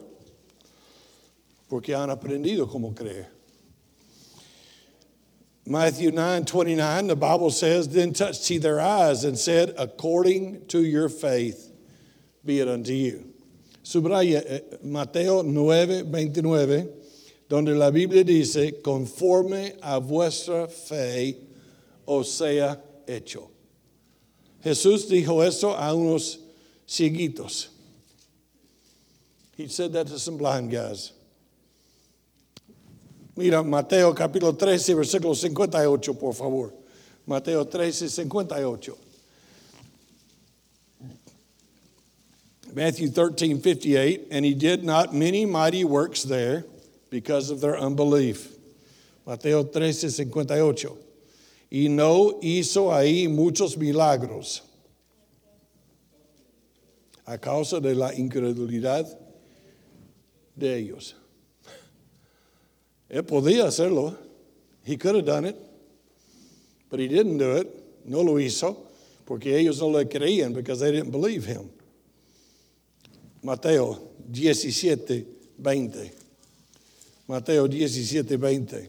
porque 1.70 1.94
han 1.94 2.10
aprendido 2.10 2.68
cómo 2.68 2.94
creer. 2.94 3.28
Matthew 5.64 6.10
9 6.10 6.44
29, 6.44 7.06
the 7.06 7.16
Bible 7.16 7.50
says, 7.50 7.88
Then 7.88 8.12
touched 8.12 8.46
he 8.46 8.58
their 8.58 8.78
eyes 8.78 9.24
and 9.24 9.38
said, 9.38 9.74
According 9.78 10.66
to 10.66 10.82
your 10.82 11.08
faith, 11.08 11.72
be 12.44 12.60
it 12.60 12.68
unto 12.68 12.92
you. 12.92 13.32
Subraya 13.82 14.42
eh, 14.46 14.60
Mateo 14.82 15.40
9 15.40 16.10
29 16.10 16.88
donde 17.48 17.74
la 17.74 17.90
Biblia 17.90 18.22
dice, 18.22 18.82
conforme 18.82 19.78
a 19.82 19.98
vuestra 19.98 20.68
fe 20.68 21.36
os 22.06 22.30
sea 22.30 22.76
hecho. 23.08 23.50
Jesús 24.62 25.08
dijo 25.08 25.42
esto 25.42 25.74
a 25.74 25.94
unos 25.94 26.45
cieguitos. 26.86 27.68
He 29.56 29.68
said 29.68 29.92
that 29.94 30.06
to 30.08 30.18
some 30.18 30.36
blind 30.36 30.70
guys. 30.70 31.12
Mira, 33.36 33.62
Mateo 33.62 34.14
capítulo 34.14 34.58
13, 34.58 34.94
versículo 34.94 35.34
58, 35.34 36.14
por 36.18 36.32
favor. 36.32 36.72
Mateo 37.26 37.64
13, 37.64 38.08
58. 38.08 38.90
Matthew 42.74 43.08
13, 43.08 43.60
58. 43.60 44.28
And 44.30 44.44
he 44.44 44.54
did 44.54 44.84
not 44.84 45.14
many 45.14 45.44
mighty 45.44 45.84
works 45.84 46.22
there 46.22 46.64
because 47.10 47.50
of 47.50 47.60
their 47.60 47.76
unbelief. 47.76 48.54
Mateo 49.26 49.64
13, 49.64 50.10
58. 50.10 50.86
Y 51.70 51.88
no 51.88 52.38
hizo 52.42 52.92
ahí 52.92 53.28
muchos 53.28 53.76
milagros 53.76 54.65
a 57.26 57.38
causa 57.38 57.80
de 57.80 57.94
la 57.94 58.14
incredulidad 58.14 59.06
de 60.54 60.78
ellos. 60.78 61.16
Él 63.08 63.24
podía 63.24 63.66
hacerlo. 63.66 64.16
He 64.84 64.96
could 64.96 65.16
have 65.16 65.26
done 65.26 65.44
it, 65.44 65.56
but 66.88 67.00
he 67.00 67.08
didn't 67.08 67.38
do 67.38 67.56
it. 67.56 67.68
No 68.04 68.20
lo 68.22 68.34
hizo 68.34 68.76
porque 69.26 69.56
ellos 69.56 69.80
no 69.80 69.88
le 69.88 70.04
creían 70.04 70.54
because 70.54 70.78
they 70.78 70.92
didn't 70.92 71.10
believe 71.10 71.44
him. 71.44 71.68
Mateo 73.42 73.98
17, 74.30 75.26
20. 75.60 76.12
Mateo 77.28 77.66
17, 77.66 78.36
20. 78.38 78.88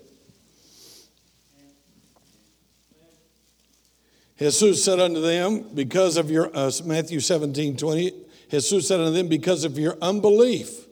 Jesus 4.38 4.84
said 4.84 5.00
unto 5.00 5.19
them, 5.19 5.65
because 5.73 6.17
of 6.17 6.30
your, 6.30 6.56
uh, 6.56 6.71
Matthew 6.86 7.19
17, 7.19 7.76
20, 7.76 8.27
Jesus 8.50 8.88
said 8.88 9.00
unto 9.00 9.12
them, 9.12 9.28
because 9.28 9.64
of 9.64 9.78
your 9.78 9.98
unbelief. 10.02 10.86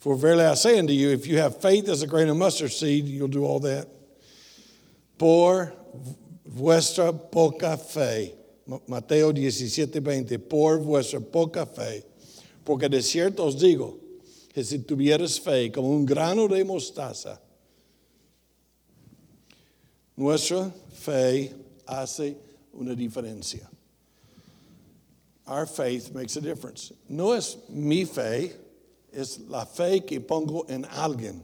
For 0.00 0.16
verily 0.16 0.44
I 0.44 0.54
say 0.54 0.78
unto 0.78 0.92
you, 0.92 1.10
if 1.10 1.26
you 1.26 1.38
have 1.38 1.60
faith 1.60 1.88
as 1.88 2.02
a 2.02 2.06
grain 2.06 2.28
of 2.28 2.36
mustard 2.36 2.72
seed, 2.72 3.06
you'll 3.06 3.28
do 3.28 3.44
all 3.44 3.60
that. 3.60 3.86
Por 5.18 5.72
vuestra 6.44 7.12
poca 7.12 7.76
fe. 7.76 8.34
Mateo 8.86 9.32
17, 9.32 10.00
20. 10.00 10.38
Por 10.38 10.78
vuestra 10.78 11.20
poca 11.20 11.66
fe. 11.66 12.02
Porque 12.64 12.88
de 12.88 13.02
cierto 13.02 13.40
os 13.40 13.56
digo, 13.56 13.98
que 14.52 14.64
si 14.64 14.78
tuvieras 14.80 15.38
fe 15.38 15.70
como 15.70 15.90
un 15.90 16.04
grano 16.04 16.48
de 16.48 16.64
mostaza, 16.64 17.40
nuestra 20.16 20.72
fe 20.92 21.52
hace 21.86 22.36
una 22.72 22.94
diferencia. 22.94 23.68
Our 25.50 25.66
faith 25.66 26.14
makes 26.14 26.36
a 26.36 26.40
difference. 26.40 26.92
No 27.08 27.32
es 27.32 27.56
mi 27.68 28.04
fe, 28.04 28.52
es 29.12 29.40
la 29.40 29.64
fe 29.64 29.98
que 29.98 30.20
pongo 30.20 30.64
en 30.68 30.84
alguien. 30.84 31.42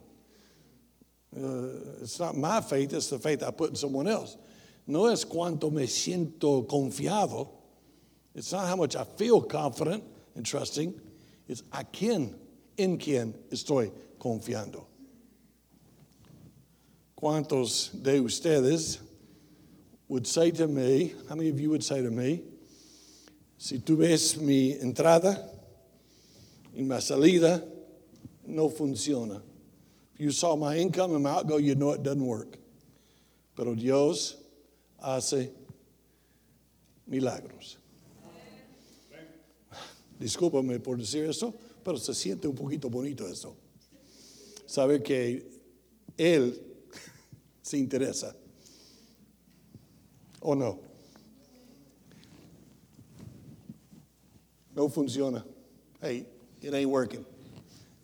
Uh, 1.37 2.01
it's 2.01 2.21
not 2.21 2.37
my 2.37 2.61
faith, 2.61 2.93
it's 2.93 3.11
the 3.11 3.19
faith 3.19 3.43
I 3.43 3.51
put 3.51 3.71
in 3.71 3.75
someone 3.75 4.07
else. 4.07 4.37
No 4.87 5.07
es 5.07 5.25
cuánto 5.25 5.73
me 5.73 5.87
siento 5.87 6.69
confiado. 6.69 7.49
It's 8.37 8.53
not 8.53 8.69
how 8.69 8.77
much 8.77 8.95
I 8.95 9.03
feel 9.03 9.41
confident 9.43 10.05
and 10.37 10.47
trusting. 10.47 10.95
It's 11.49 11.65
a 11.73 11.83
quién 11.83 12.33
en 12.79 12.99
quien 12.99 13.35
estoy 13.51 13.91
confiando. 14.21 14.85
¿Cuántos 17.21 17.91
de 18.01 18.21
ustedes 18.21 18.99
would 20.07 20.29
say 20.29 20.53
to 20.53 20.69
me, 20.69 21.13
how 21.29 21.35
many 21.35 21.49
of 21.49 21.59
you 21.59 21.71
would 21.71 21.83
say 21.83 22.01
to 22.01 22.11
me, 22.13 22.45
si 23.59 23.79
tú 23.79 23.97
ves 23.97 24.37
mi 24.37 24.73
entrada 24.73 25.51
y 26.75 26.83
mi 26.83 27.01
salida, 27.01 27.65
no 28.47 28.69
funciona. 28.69 29.43
If 30.15 30.21
you 30.21 30.31
saw 30.31 30.57
my 30.57 30.77
income 30.77 31.15
and 31.15 31.25
my 31.25 31.31
outgo, 31.31 31.59
you 31.59 31.75
know 31.75 31.93
it 31.93 32.03
doesn't 32.03 32.25
work. 32.25 32.59
Pero 33.55 33.75
Dios 33.75 34.37
hace 35.03 35.51
milagros. 37.07 37.79
Discúlpame 40.19 40.83
por 40.83 40.97
decir 40.97 41.29
eso, 41.29 41.55
pero 41.85 41.99
se 41.99 42.15
siente 42.15 42.49
un 42.49 42.55
poquito 42.55 42.89
bonito 42.89 43.27
eso. 43.27 43.55
Sabe 44.67 45.03
que 45.03 45.47
Él 46.17 46.59
se 47.63 47.79
interesa. 47.79 48.35
¿O 50.41 50.55
no? 50.55 50.86
No 54.77 54.91
funciona. 54.91 55.43
Hey, 56.01 56.27
it 56.61 56.75
ain't 56.75 56.91
working. 56.91 57.25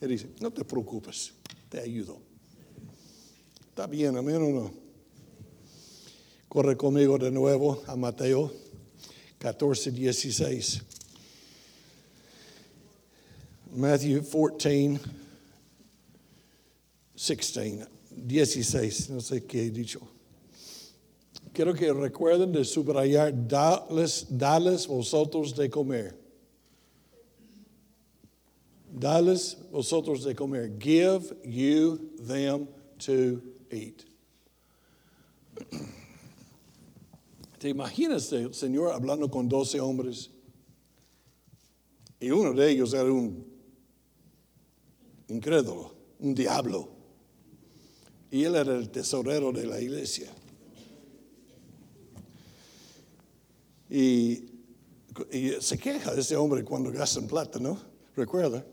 Él 0.01 0.09
dice, 0.09 0.27
no 0.41 0.51
te 0.51 0.65
preocupes, 0.65 1.33
te 1.69 1.79
ayudo. 1.79 2.19
Está 3.69 3.87
bien, 3.87 4.17
amén 4.17 4.43
o 4.43 4.49
no. 4.49 4.71
Corre 6.49 6.77
conmigo 6.77 7.19
de 7.19 7.31
nuevo 7.31 7.83
a 7.87 7.95
Mateo 7.95 8.51
14, 9.39 9.91
16. 9.91 10.83
Matthew 13.75 14.23
14, 14.23 14.99
16, 17.15 17.87
16, 18.11 19.11
no 19.11 19.21
sé 19.21 19.45
qué 19.45 19.67
he 19.67 19.71
dicho. 19.71 20.01
Quiero 21.53 21.75
que 21.75 21.93
recuerden 21.93 22.51
de 22.51 22.65
subrayar, 22.65 23.33
dales, 23.47 24.27
dales 24.31 24.87
vosotros 24.87 25.55
de 25.55 25.69
comer. 25.69 26.22
Dales 28.93 29.57
vosotros 29.71 30.23
de 30.23 30.35
comer. 30.35 30.71
Give 30.79 31.35
you 31.45 32.11
them 32.19 32.69
to 32.99 33.41
eat. 33.71 34.05
¿Te 37.59 37.69
imaginas 37.69 38.31
el 38.33 38.53
Señor 38.53 38.93
hablando 38.93 39.31
con 39.31 39.49
doce 39.49 39.81
hombres? 39.81 40.31
Y 42.21 42.31
uno 42.31 42.53
de 42.53 42.71
ellos 42.71 42.93
era 42.93 43.11
un 43.11 43.45
incrédulo, 45.29 45.95
un 46.21 46.35
diablo. 46.35 46.89
Y 48.31 48.45
él 48.45 48.57
era 48.57 48.77
el 48.77 48.91
tesorero 48.91 49.53
de 49.53 49.67
la 49.67 49.81
iglesia. 49.81 50.31
Y, 53.89 54.51
y 55.31 55.51
se 55.61 55.79
queja 55.79 56.15
de 56.15 56.21
ese 56.21 56.37
hombre 56.37 56.65
cuando 56.65 56.91
gastan 56.91 57.27
plata, 57.27 57.59
¿no? 57.59 57.79
Recuerda. 58.17 58.65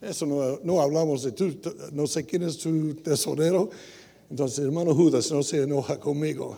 Eso 0.00 0.26
no, 0.26 0.60
no 0.62 0.80
hablamos 0.80 1.24
de 1.24 1.32
tú, 1.32 1.58
no 1.92 2.06
sé 2.06 2.24
quién 2.24 2.44
es 2.44 2.58
tu 2.58 2.94
tesorero. 2.94 3.70
Entonces, 4.30 4.60
hermano 4.64 4.94
Judas, 4.94 5.30
no 5.32 5.42
se 5.42 5.62
enoja 5.62 5.98
conmigo. 5.98 6.56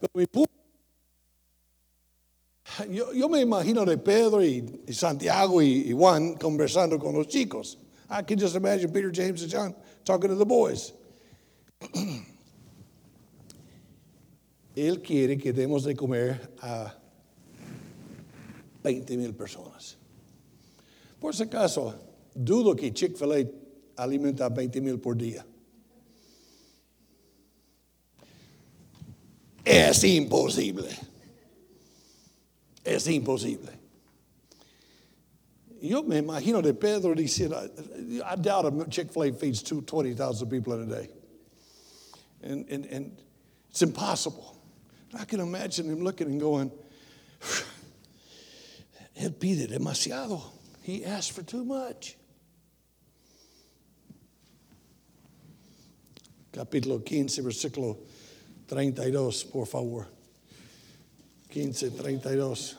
Pero 0.00 0.46
yo, 2.90 3.12
yo, 3.12 3.28
me 3.28 3.40
imagino 3.40 3.84
de 3.84 3.98
Pedro 3.98 4.42
y, 4.42 4.64
Santiago 4.92 5.60
y, 5.60 5.92
Juan 5.92 6.34
conversando 6.34 6.98
con 6.98 7.14
los 7.14 7.26
chicos. 7.26 7.78
I 8.08 8.22
can 8.22 8.38
just 8.38 8.56
imagine 8.56 8.90
Peter, 8.92 9.10
James, 9.12 9.42
and 9.42 9.50
John 9.50 9.74
talking 10.04 10.30
to 10.30 10.36
the 10.36 10.44
boys. 10.44 10.92
Él 14.76 15.02
quiere 15.02 15.36
que 15.36 15.52
demos 15.52 15.84
de 15.84 15.94
comer 15.94 16.40
a 16.62 16.94
20 18.82 19.16
mil 19.16 19.32
personas. 19.34 19.96
Por 21.20 21.34
si 21.34 21.42
acaso, 21.42 21.94
dudo 22.34 22.74
que 22.74 22.90
Chick-fil-A 22.92 23.44
alimenta 23.96 24.46
a 24.46 24.48
20 24.48 24.80
mil 24.80 24.98
por 24.98 25.16
día. 25.16 25.44
Es 29.64 30.02
imposible. 30.04 30.88
Es 32.82 33.06
imposible. 33.06 33.78
Yo 35.82 36.02
me 36.02 36.18
imagino 36.18 36.62
de 36.62 36.74
Pedro 36.74 37.14
diciendo, 37.14 37.56
I 38.24 38.36
doubt 38.36 38.66
a 38.66 38.90
Chick-fil-A 38.90 39.32
feeds 39.32 39.62
20,000 39.62 40.48
people 40.48 40.74
in 40.74 40.82
a 40.82 40.86
day. 40.86 41.10
And, 42.42 42.66
and, 42.70 42.86
and 42.86 43.22
it's 43.68 43.82
impossible. 43.82 44.56
I 45.14 45.24
can 45.24 45.40
imagine 45.40 45.88
him 45.88 46.00
looking 46.00 46.28
and 46.28 46.40
going, 46.40 46.70
Él 49.16 49.38
pide 49.38 49.68
demasiado. 49.68 50.59
He 50.90 51.04
asked 51.04 51.30
for 51.30 51.42
too 51.42 51.64
much. 51.64 52.16
Capítulo 56.52 57.04
15, 57.04 57.42
versículo 57.42 57.96
32, 58.66 59.44
por 59.44 59.66
favor. 59.66 60.08
15, 61.48 61.90
32. 61.90 62.76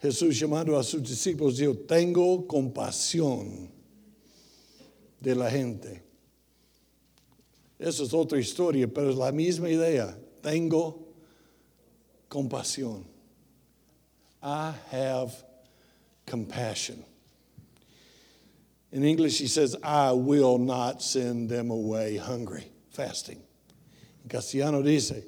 Jesús 0.00 0.38
llamando 0.38 0.78
a 0.78 0.84
sus 0.84 1.02
discípulos 1.02 1.58
dijo, 1.58 1.76
tengo 1.88 2.46
compasión 2.46 3.68
de 5.20 5.34
la 5.34 5.50
gente. 5.50 6.04
Esa 7.80 8.04
es 8.04 8.14
otra 8.14 8.38
historia, 8.38 8.86
pero 8.86 9.10
es 9.10 9.16
la 9.16 9.32
misma 9.32 9.68
idea. 9.68 10.16
Tengo 10.40 11.08
compasión. 12.28 13.13
I 14.44 14.74
have 14.90 15.32
compassion. 16.26 17.02
In 18.92 19.02
English, 19.02 19.38
he 19.38 19.46
says, 19.46 19.74
I 19.82 20.12
will 20.12 20.58
not 20.58 21.02
send 21.02 21.48
them 21.48 21.70
away 21.70 22.18
hungry, 22.18 22.70
fasting. 22.90 23.42
En 24.22 24.28
castellano 24.28 24.82
dice, 24.82 25.24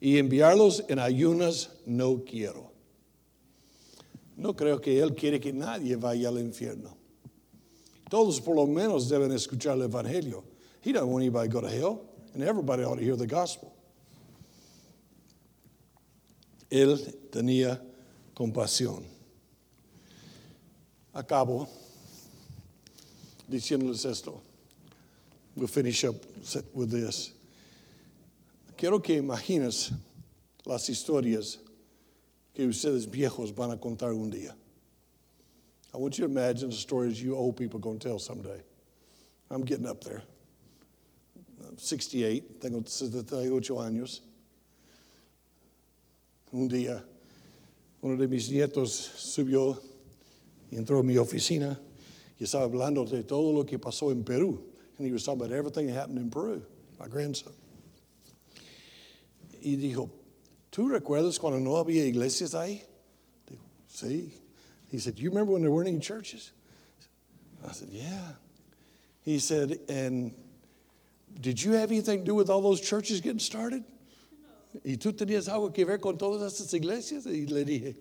y 0.00 0.18
enviarlos 0.18 0.82
en 0.88 0.98
ayunas 0.98 1.68
no 1.86 2.18
quiero. 2.18 2.70
No 4.36 4.52
creo 4.52 4.80
que 4.80 5.00
Él 5.00 5.16
quiere 5.16 5.40
que 5.40 5.52
nadie 5.52 5.96
vaya 5.96 6.28
al 6.28 6.38
infierno. 6.38 6.94
Todos 8.08 8.38
por 8.38 8.54
lo 8.54 8.66
menos 8.66 9.08
deben 9.08 9.32
escuchar 9.32 9.72
el 9.72 9.88
Evangelio. 9.88 10.44
He 10.82 10.92
doesn't 10.92 11.08
want 11.08 11.22
anybody 11.22 11.48
to 11.48 11.52
go 11.52 11.60
to 11.62 11.68
hell, 11.68 12.02
and 12.34 12.42
everybody 12.42 12.84
ought 12.84 12.98
to 12.98 13.04
hear 13.04 13.16
the 13.16 13.26
gospel. 13.26 13.74
Él 16.70 16.98
tenía 17.30 17.80
compasión. 18.38 19.04
Acabo 21.12 21.68
diciéndoles 23.48 24.04
esto. 24.04 24.40
We'll 25.56 25.66
finish 25.66 26.04
up 26.04 26.14
with 26.72 26.92
this. 26.92 27.32
Quiero 28.76 29.00
que 29.00 29.16
imagines 29.16 29.92
las 30.64 30.88
historias 30.88 31.58
que 32.54 32.64
ustedes 32.64 33.06
viejos 33.08 33.52
van 33.52 33.72
a 33.72 33.76
contar 33.76 34.12
un 34.12 34.30
día. 34.30 34.54
I 35.92 35.96
want 35.96 36.16
you 36.16 36.28
to 36.28 36.30
imagine 36.30 36.70
the 36.70 36.76
stories 36.76 37.20
you 37.20 37.34
old 37.34 37.56
people 37.56 37.80
are 37.80 37.82
going 37.82 37.98
to 37.98 38.08
tell 38.08 38.20
someday. 38.20 38.62
I'm 39.50 39.64
getting 39.64 39.86
up 39.86 40.04
there. 40.04 40.22
I'm 41.66 41.76
68, 41.76 42.60
tengo 42.60 42.82
78 42.86 43.78
años. 43.78 44.20
Un 46.52 46.68
día, 46.68 47.02
uno 48.02 48.16
de 48.16 48.28
mis 48.28 48.50
nietos 48.50 48.90
subió 48.90 49.80
y 50.70 50.76
entró 50.76 51.00
a 51.00 51.02
mi 51.02 51.16
oficina 51.16 51.80
y 52.38 52.44
estaba 52.44 52.64
hablando 52.64 53.04
de 53.04 53.24
todo 53.24 53.52
lo 53.52 53.64
que 53.64 53.78
pasó 53.78 54.12
en 54.12 54.24
Perú. 54.24 54.60
And 54.98 55.06
he 55.06 55.12
was 55.12 55.24
talking 55.24 55.42
about 55.42 55.52
everything 55.52 55.86
that 55.86 55.94
happened 55.94 56.18
in 56.18 56.30
Peru, 56.30 56.62
my 56.98 57.08
grandson 57.08 57.52
y 59.62 59.76
dijo, 59.76 60.10
¿tú 60.70 60.88
recuerdas 60.88 61.38
cuando 61.38 61.58
no 61.58 61.76
había 61.76 62.04
iglesias 62.04 62.54
ahí? 62.54 62.82
Digo, 63.46 63.62
sí. 63.88 64.32
He 64.90 64.98
said, 64.98 65.18
you 65.18 65.28
remember 65.28 65.52
when 65.52 65.62
there 65.62 65.70
weren't 65.70 65.88
any 65.88 65.98
churches? 65.98 66.52
I 67.66 67.72
said, 67.72 67.88
yeah. 67.90 68.32
He 69.22 69.38
said, 69.38 69.80
and 69.88 70.32
did 71.40 71.62
you 71.62 71.72
have 71.72 71.90
anything 71.90 72.20
to 72.20 72.24
do 72.24 72.34
with 72.34 72.48
all 72.48 72.62
those 72.62 72.80
churches 72.80 73.20
getting 73.20 73.40
started? 73.40 73.84
¿Y 74.84 74.96
tú 74.96 75.12
tenías 75.12 75.48
algo 75.48 75.72
que 75.72 75.84
ver 75.84 76.00
con 76.00 76.18
todas 76.18 76.54
esas 76.54 76.72
iglesias? 76.74 77.26
Y 77.26 77.46
le 77.46 77.64
dije, 77.64 77.96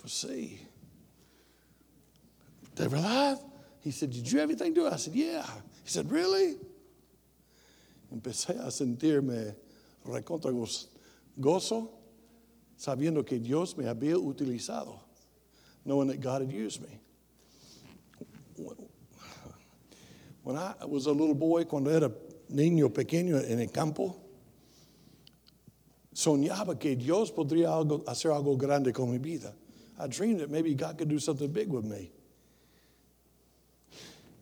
pues 0.00 0.12
sí. 0.12 0.58
¿De 2.76 2.88
verdad? 2.88 3.40
He 3.82 3.90
said, 3.90 4.10
did 4.10 4.30
you 4.30 4.40
have 4.40 4.50
anything 4.50 4.74
to 4.74 4.82
do? 4.82 4.86
I 4.88 4.96
said, 4.96 5.14
yeah. 5.14 5.44
He 5.84 5.90
said, 5.90 6.10
really? 6.10 6.56
Empecé 8.12 8.58
a 8.58 8.70
sentirme 8.70 9.54
recontra 10.04 10.52
gozo 11.38 11.90
sabiendo 12.76 13.24
que 13.24 13.38
Dios 13.38 13.76
me 13.76 13.84
había 13.84 14.16
utilizado, 14.16 15.00
knowing 15.84 16.08
that 16.08 16.20
God 16.20 16.42
had 16.42 16.52
used 16.52 16.82
me. 16.82 16.98
When 20.42 20.56
I 20.56 20.74
was 20.86 21.06
a 21.06 21.12
little 21.12 21.34
boy, 21.34 21.64
cuando 21.64 21.90
era 21.90 22.10
niño 22.50 22.92
pequeño 22.92 23.36
en 23.38 23.60
el 23.60 23.68
campo, 23.68 24.16
soñaba 26.14 26.78
que 26.78 26.96
Dios 26.96 27.30
podría 27.30 27.72
algo, 27.72 28.02
hacer 28.06 28.30
algo 28.30 28.56
grande 28.56 28.92
con 28.92 29.10
mi 29.10 29.18
vida. 29.18 29.54
I 29.98 30.06
dreamed 30.06 30.40
that 30.40 30.50
maybe 30.50 30.74
God 30.74 30.98
could 30.98 31.08
do 31.08 31.18
something 31.18 31.50
big 31.52 31.68
with 31.68 31.84
me. 31.84 32.10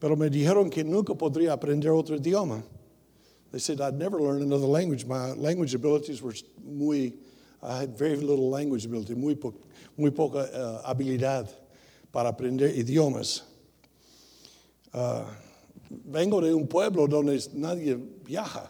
Pero 0.01 0.15
me 0.15 0.29
dijeron 0.29 0.71
que 0.71 0.85
nunca 0.85 1.15
podría 1.15 1.53
aprender 1.53 1.93
otro 1.93 2.17
idioma. 2.17 2.63
They 3.51 3.59
said 3.59 3.81
I'd 3.81 3.95
never 3.95 4.21
learn 4.21 4.43
another 4.43 4.67
language. 4.67 5.05
My 5.07 5.33
language 5.33 5.75
abilities 5.75 6.23
were 6.23 6.35
muy, 6.65 7.15
I 7.63 7.79
had 7.79 7.99
very 7.99 8.17
little 8.17 8.51
language 8.51 8.85
ability, 8.85 9.15
muy, 9.15 9.35
po, 9.35 9.55
muy 9.97 10.11
poca 10.11 10.39
uh, 10.39 10.95
habilidad 10.95 11.49
para 12.13 12.33
aprender 12.33 12.69
idiomas. 12.69 13.43
Uh, 14.93 15.25
vengo 15.91 16.41
de 16.41 16.55
un 16.55 16.67
pueblo 16.67 17.07
donde 17.09 17.39
nadie 17.55 17.97
viaja. 18.23 18.69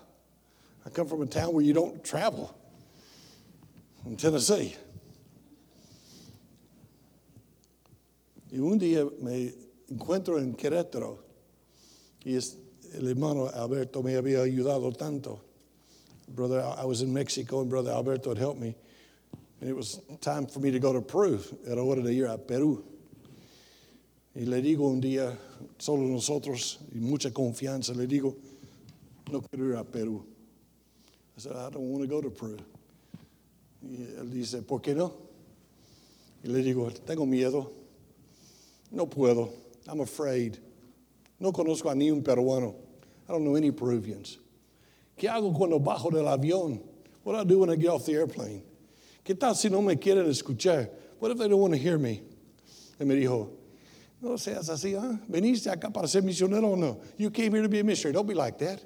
I 0.86 0.90
come 0.90 1.06
from 1.06 1.22
a 1.22 1.26
town 1.26 1.52
where 1.52 1.64
you 1.64 1.74
don't 1.74 2.02
travel, 2.02 2.54
in 4.06 4.16
Tennessee. 4.16 4.76
Y 8.50 8.58
un 8.58 8.78
día 8.78 9.06
me 9.20 9.52
encuentro 9.90 10.38
en 10.38 10.54
Querétaro 10.54 11.18
y 12.24 12.34
es, 12.34 12.56
el 12.94 13.08
hermano 13.08 13.48
Alberto 13.48 14.02
me 14.02 14.16
había 14.16 14.40
ayudado 14.42 14.90
tanto. 14.96 15.40
Brother, 16.28 16.60
I 16.60 16.84
was 16.84 17.02
in 17.02 17.12
Mexico 17.12 17.60
and 17.60 17.70
Brother 17.70 17.90
Alberto 17.90 18.30
had 18.30 18.38
helped 18.38 18.60
me. 18.60 18.74
And 19.60 19.68
it 19.68 19.76
was 19.76 20.00
time 20.20 20.46
for 20.46 20.60
me 20.60 20.70
to 20.70 20.78
go 20.78 20.92
to 20.92 21.00
Peru. 21.00 21.40
Era 21.66 21.82
hora 21.82 22.02
de 22.02 22.12
ir 22.12 22.26
a 22.26 22.38
Perú. 22.38 22.82
Y 24.34 24.44
le 24.44 24.60
digo 24.62 24.88
un 24.88 25.00
día, 25.00 25.36
solo 25.78 26.02
nosotros, 26.02 26.78
y 26.94 27.00
mucha 27.00 27.30
confianza, 27.30 27.92
le 27.94 28.06
digo, 28.06 28.36
no 29.32 29.40
quiero 29.40 29.70
ir 29.70 29.76
a 29.76 29.84
Perú. 29.84 30.22
I 31.36 31.40
said, 31.40 31.56
I 31.56 31.70
don't 31.70 31.90
want 31.90 32.02
to 32.02 32.08
go 32.08 32.20
to 32.20 32.30
Peru. 32.30 32.58
Y 33.82 34.02
él 34.18 34.30
dice, 34.30 34.62
¿por 34.62 34.80
qué 34.80 34.94
no? 34.94 35.12
Y 36.42 36.48
le 36.48 36.62
digo, 36.62 36.90
tengo 37.04 37.26
miedo. 37.26 37.72
No 38.90 39.08
puedo. 39.08 39.50
I'm 39.86 40.00
afraid. 40.00 40.56
No 41.38 41.52
conozco 41.52 41.90
a 41.90 41.94
ni 41.94 42.10
un 42.10 42.22
peruano. 42.22 42.74
I 43.28 43.32
don't 43.32 43.44
know 43.44 43.56
any 43.56 43.70
Peruvians. 43.70 44.38
¿Qué 45.16 45.28
hago 45.28 45.52
cuando 45.52 45.78
bajo 45.78 46.10
del 46.10 46.24
avión? 46.24 46.80
What 47.22 47.34
do 47.34 47.38
I 47.40 47.44
do 47.44 47.58
when 47.58 47.70
I 47.70 47.76
get 47.76 47.90
off 47.90 48.06
the 48.06 48.14
airplane? 48.14 48.62
¿Qué 49.24 49.38
tal 49.38 49.54
si 49.54 49.68
no 49.68 49.82
me 49.82 49.96
quieren 49.96 50.26
escuchar? 50.26 50.88
What 51.18 51.30
if 51.32 51.38
they 51.38 51.48
don't 51.48 51.60
want 51.60 51.74
to 51.74 51.78
hear 51.78 51.98
me? 51.98 52.22
Y 52.98 53.04
me 53.04 53.14
dijo, 53.14 53.50
no 54.20 54.36
seas 54.36 54.68
así, 54.70 54.94
¿ah? 54.96 55.20
¿Veniste 55.28 55.70
acá 55.70 55.92
para 55.92 56.08
ser 56.08 56.22
misionero 56.22 56.72
o 56.72 56.76
no? 56.76 57.00
You 57.18 57.30
came 57.30 57.52
here 57.52 57.62
to 57.62 57.68
be 57.68 57.80
a 57.80 57.84
missionary. 57.84 58.14
Don't 58.14 58.26
be 58.26 58.34
like 58.34 58.58
that. 58.58 58.80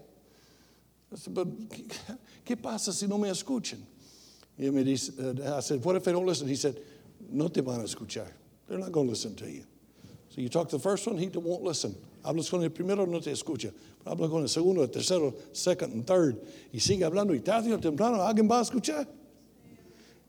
I 1.13 1.17
said, 1.17 1.35
but 1.35 1.47
¿qué 2.45 2.61
pasa 2.61 2.93
si 2.93 3.07
no 3.07 3.19
me 3.19 3.29
escuchan? 3.29 3.79
Y 4.59 4.71
me 4.71 4.85
dice, 4.85 5.11
uh, 5.19 5.57
I 5.57 5.61
said, 5.61 5.85
what 5.85 5.97
if 5.97 6.05
they 6.05 6.13
don't 6.13 6.27
listen? 6.27 6.47
He 6.47 6.57
said, 6.57 6.77
no 7.31 7.49
te 7.49 7.61
van 7.61 7.81
a 7.81 7.85
escuchar. 7.85 8.29
They're 8.69 8.79
not 8.79 8.93
going 8.93 9.07
to 9.07 9.11
listen 9.11 9.35
to 9.37 9.51
you. 9.51 9.65
So 10.29 10.41
you 10.41 10.49
talk 10.49 10.69
to 10.71 10.77
the 10.77 10.83
first 10.83 11.07
one, 11.07 11.19
he 11.19 11.29
won't 11.29 11.63
listen. 11.63 11.95
Hablas 12.25 12.51
con 12.51 12.63
el 12.63 12.71
primero, 12.71 13.05
no 13.05 13.21
te 13.21 13.33
escucha. 13.33 13.73
Habla 14.07 14.29
con 14.29 14.43
el 14.43 14.49
segundo, 14.49 14.83
el 14.83 14.89
tercero, 14.89 15.35
second 15.53 15.93
and 15.93 16.07
third. 16.07 16.39
Y 16.73 16.79
sigue 16.79 17.03
hablando 17.03 17.35
y 17.35 17.41
tarde 17.41 17.73
o 17.73 17.79
temprano 17.79 18.23
alguien 18.23 18.49
va 18.49 18.61
a 18.61 18.63
escuchar. 18.63 19.07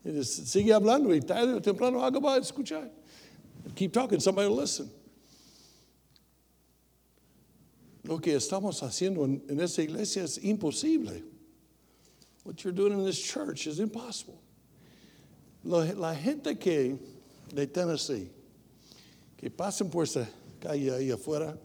Sigue 0.04 0.72
hablando 0.72 1.14
y 1.14 1.20
tarde 1.20 1.54
o 1.54 1.60
temprano 1.60 2.02
alguien 2.02 2.22
va 2.22 2.34
a 2.34 2.38
escuchar. 2.38 2.90
Keep 3.74 3.92
talking, 3.92 4.20
somebody 4.20 4.48
will 4.48 4.56
listen. 4.56 4.90
Lo 8.02 8.18
que 8.18 8.34
estamos 8.34 8.82
haciendo 8.82 9.24
en, 9.24 9.42
en 9.48 9.60
esta 9.60 9.82
iglesia 9.82 10.24
es 10.24 10.38
imposible. 10.44 11.24
What 12.44 12.62
you're 12.62 12.74
doing 12.74 12.92
in 12.92 13.04
this 13.04 13.20
church 13.20 13.66
is 13.66 13.80
impossible. 13.80 14.38
La, 15.64 16.14
gente 16.14 16.54
que 16.56 16.98
de 17.52 17.66
Tennessee, 17.66 18.28
que 19.38 19.48
pasen 19.48 19.90
por 19.90 20.02
esa 20.02 20.28
calle 20.60 20.90
ahí 20.90 21.10
afuera, 21.10 21.56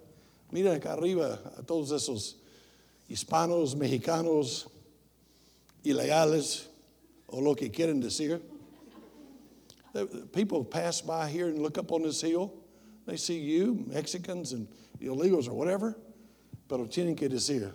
miren 0.53 0.81
acá 0.81 0.97
arriba 0.97 1.37
a 1.57 1.63
todos 1.63 1.91
esos 1.91 2.35
hispanos, 3.09 3.75
mexicanos, 3.75 4.67
ilegales, 5.83 6.65
o 7.27 7.41
lo 7.41 7.55
que 7.55 7.69
quieren 7.69 8.01
decir. 8.01 8.41
People 10.31 10.63
pass 10.63 11.01
by 11.01 11.27
here 11.27 11.47
and 11.47 11.61
look 11.61 11.77
up 11.77 11.91
on 11.91 12.03
this 12.03 12.21
hill. 12.21 12.53
They 13.05 13.17
see 13.17 13.39
you, 13.39 13.83
Mexicans 13.87 14.53
and 14.53 14.67
illegals 15.01 15.49
or 15.49 15.53
whatever, 15.53 15.97
pero 16.69 16.85
tienen 16.85 17.17
que 17.17 17.27
decir, 17.27 17.73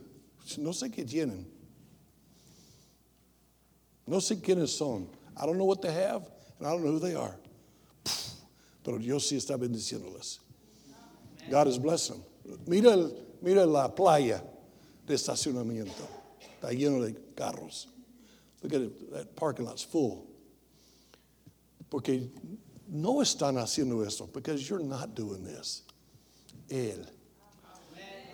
no 0.56 0.70
sé 0.70 0.90
qué 0.90 1.04
tienen. 1.04 1.44
No 4.06 4.18
sé 4.18 4.40
quiénes 4.40 4.68
son. 4.68 5.08
I 5.36 5.46
don't 5.46 5.58
know 5.58 5.64
what 5.64 5.82
they 5.82 5.92
have, 5.92 6.28
and 6.58 6.66
I 6.66 6.70
don't 6.70 6.84
know 6.84 6.92
who 6.92 6.98
they 6.98 7.14
are. 7.14 7.36
Pero 8.84 8.98
Dios 8.98 9.30
sí 9.30 9.36
está 9.36 9.56
bendiciéndoles. 9.56 10.38
God 11.50 11.68
is 11.68 11.78
blessing 11.78 12.22
them. 12.44 12.58
Mira, 12.66 13.10
mira 13.42 13.66
la 13.66 13.88
playa 13.88 14.42
de 15.06 15.14
estacionamiento. 15.14 16.06
Está 16.60 16.72
lleno 16.72 17.04
de 17.04 17.14
carros. 17.34 17.86
Look 18.62 18.74
at 18.74 18.80
it, 18.82 19.12
that 19.12 19.36
parking 19.36 19.64
lot's 19.64 19.82
full. 19.82 20.26
Porque 21.90 22.30
no 22.88 23.20
están 23.20 23.56
haciendo 23.56 24.06
esto, 24.06 24.26
because 24.26 24.68
you're 24.68 24.80
not 24.80 25.14
doing 25.14 25.44
this. 25.44 25.82
Él 26.68 27.06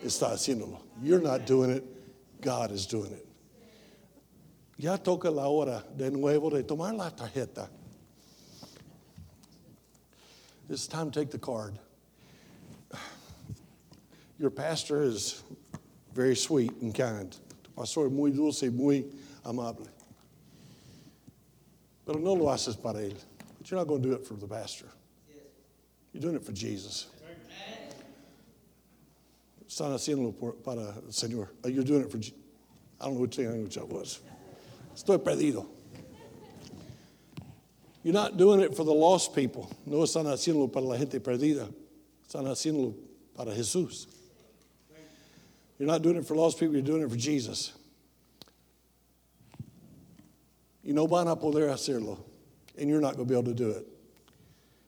está 0.05 0.33
haciéndolo. 0.33 0.81
You're 1.03 1.21
not 1.21 1.47
doing 1.47 1.71
it, 1.71 1.85
God 2.41 2.73
is 2.73 2.87
doing 2.87 3.13
it. 3.13 3.27
Ya 4.81 4.97
toca 4.97 5.31
la 5.31 5.47
hora 5.47 5.85
de 5.95 6.11
nuevo 6.11 6.49
de 6.49 6.63
tomar 6.63 6.95
la 6.95 7.11
tarjeta. 7.11 7.69
It's 10.71 10.87
time 10.87 11.11
to 11.11 11.21
take 11.21 11.31
the 11.31 11.39
card. 11.39 11.79
Your 14.39 14.49
pastor 14.49 15.03
is 15.03 15.43
very 16.15 16.35
sweet 16.35 16.73
and 16.81 16.95
kind. 16.95 17.31
Tu 17.63 17.71
pastor 17.77 18.07
es 18.07 18.13
muy 18.13 18.31
dulce 18.31 18.63
y 18.63 18.71
muy 18.71 19.05
amable. 19.45 19.87
Pero 22.07 22.19
no 22.19 22.33
lo 22.33 22.47
haces 22.47 22.75
para 22.81 23.01
él. 23.01 23.15
But 23.59 23.71
you're 23.71 23.81
not 23.81 23.87
going 23.87 24.01
to 24.03 24.09
do 24.09 24.15
it 24.15 24.27
for 24.27 24.33
the 24.33 24.47
pastor. 24.47 24.87
You're 26.15 26.23
doing 26.23 26.37
it 26.37 26.43
for 26.43 26.53
Jesus. 26.53 27.09
Están 29.69 29.93
haciéndolo 29.93 30.65
para 30.65 30.95
el 30.97 31.13
Señor. 31.13 31.49
You're 31.67 31.85
doing 31.85 32.01
it 32.01 32.11
for, 32.11 32.17
I 32.17 33.05
don't 33.05 33.17
know 33.17 33.21
which 33.21 33.37
language 33.37 33.75
that 33.75 33.87
was. 33.87 34.21
Estoy 34.95 35.19
perdido. 35.19 35.67
You're 38.03 38.15
not 38.15 38.37
doing 38.37 38.61
it 38.61 38.75
for 38.75 38.85
the 38.85 38.93
lost 38.93 39.35
people. 39.35 39.71
No 39.85 39.99
están 39.99 40.25
haciéndolo 40.25 40.73
para 40.73 40.87
la 40.87 40.97
gente 40.97 41.21
perdida. 41.21 41.69
Están 42.27 42.47
haciéndolo 42.47 42.95
para 43.35 43.53
Jesús. 43.53 44.07
You're 45.79 45.87
not 45.87 46.03
doing 46.03 46.17
it 46.17 46.27
for 46.27 46.35
lost 46.35 46.59
people, 46.59 46.75
you're 46.75 46.83
doing 46.83 47.03
it 47.03 47.11
for 47.11 47.17
Jesus. 47.17 47.73
Y 50.85 50.93
no 50.93 51.07
van 51.07 51.29
a 51.29 51.37
poder 51.37 51.69
hacerlo. 51.69 52.19
And 52.79 52.89
you're 52.89 53.01
not 53.01 53.17
going 53.17 53.27
to 53.27 53.33
be 53.35 53.39
able 53.39 53.51
to 53.51 53.55
do 53.55 53.71
it. 53.71 53.87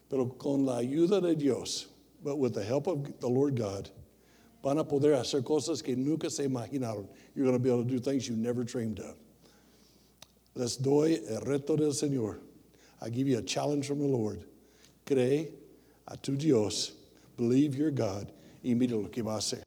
Pero 0.09 0.27
con 0.27 0.65
la 0.67 0.81
ayuda 0.81 1.23
de 1.23 1.35
Dios, 1.35 1.87
but 2.23 2.37
with 2.37 2.55
the 2.55 2.63
help 2.63 2.87
of 2.87 3.21
the 3.21 3.29
Lord 3.29 3.57
God, 3.57 3.89
van 4.63 4.79
a 4.79 4.85
poder 4.85 5.15
hacer 5.15 5.43
cosas 5.43 5.83
que 5.83 5.97
nunca 5.97 6.31
se 6.31 6.47
imaginaron. 6.47 7.07
You're 7.35 7.47
going 7.47 7.57
to 7.57 7.59
be 7.59 7.71
able 7.71 7.85
to 7.85 7.89
do 7.89 7.99
things 7.99 8.29
you 8.29 8.37
never 8.37 8.65
dreamed 8.65 9.01
of. 9.01 9.17
Les 10.55 10.77
doy 10.77 11.23
el 11.29 11.41
reto 11.41 11.77
del 11.77 11.93
Señor. 11.93 12.39
I 13.01 13.09
give 13.09 13.27
you 13.27 13.39
a 13.39 13.43
challenge 13.43 13.87
from 13.87 13.99
the 13.99 14.07
Lord. 14.07 14.45
Cree 15.07 15.49
a 16.07 16.17
tu 16.17 16.37
Dios, 16.37 16.93
believe 17.37 17.75
your 17.75 17.91
God, 17.91 18.31
y 18.63 18.75
mira 18.75 18.97
lo 18.97 19.09
que 19.09 19.23
va 19.23 19.35
a 19.35 19.39
hacer. 19.39 19.63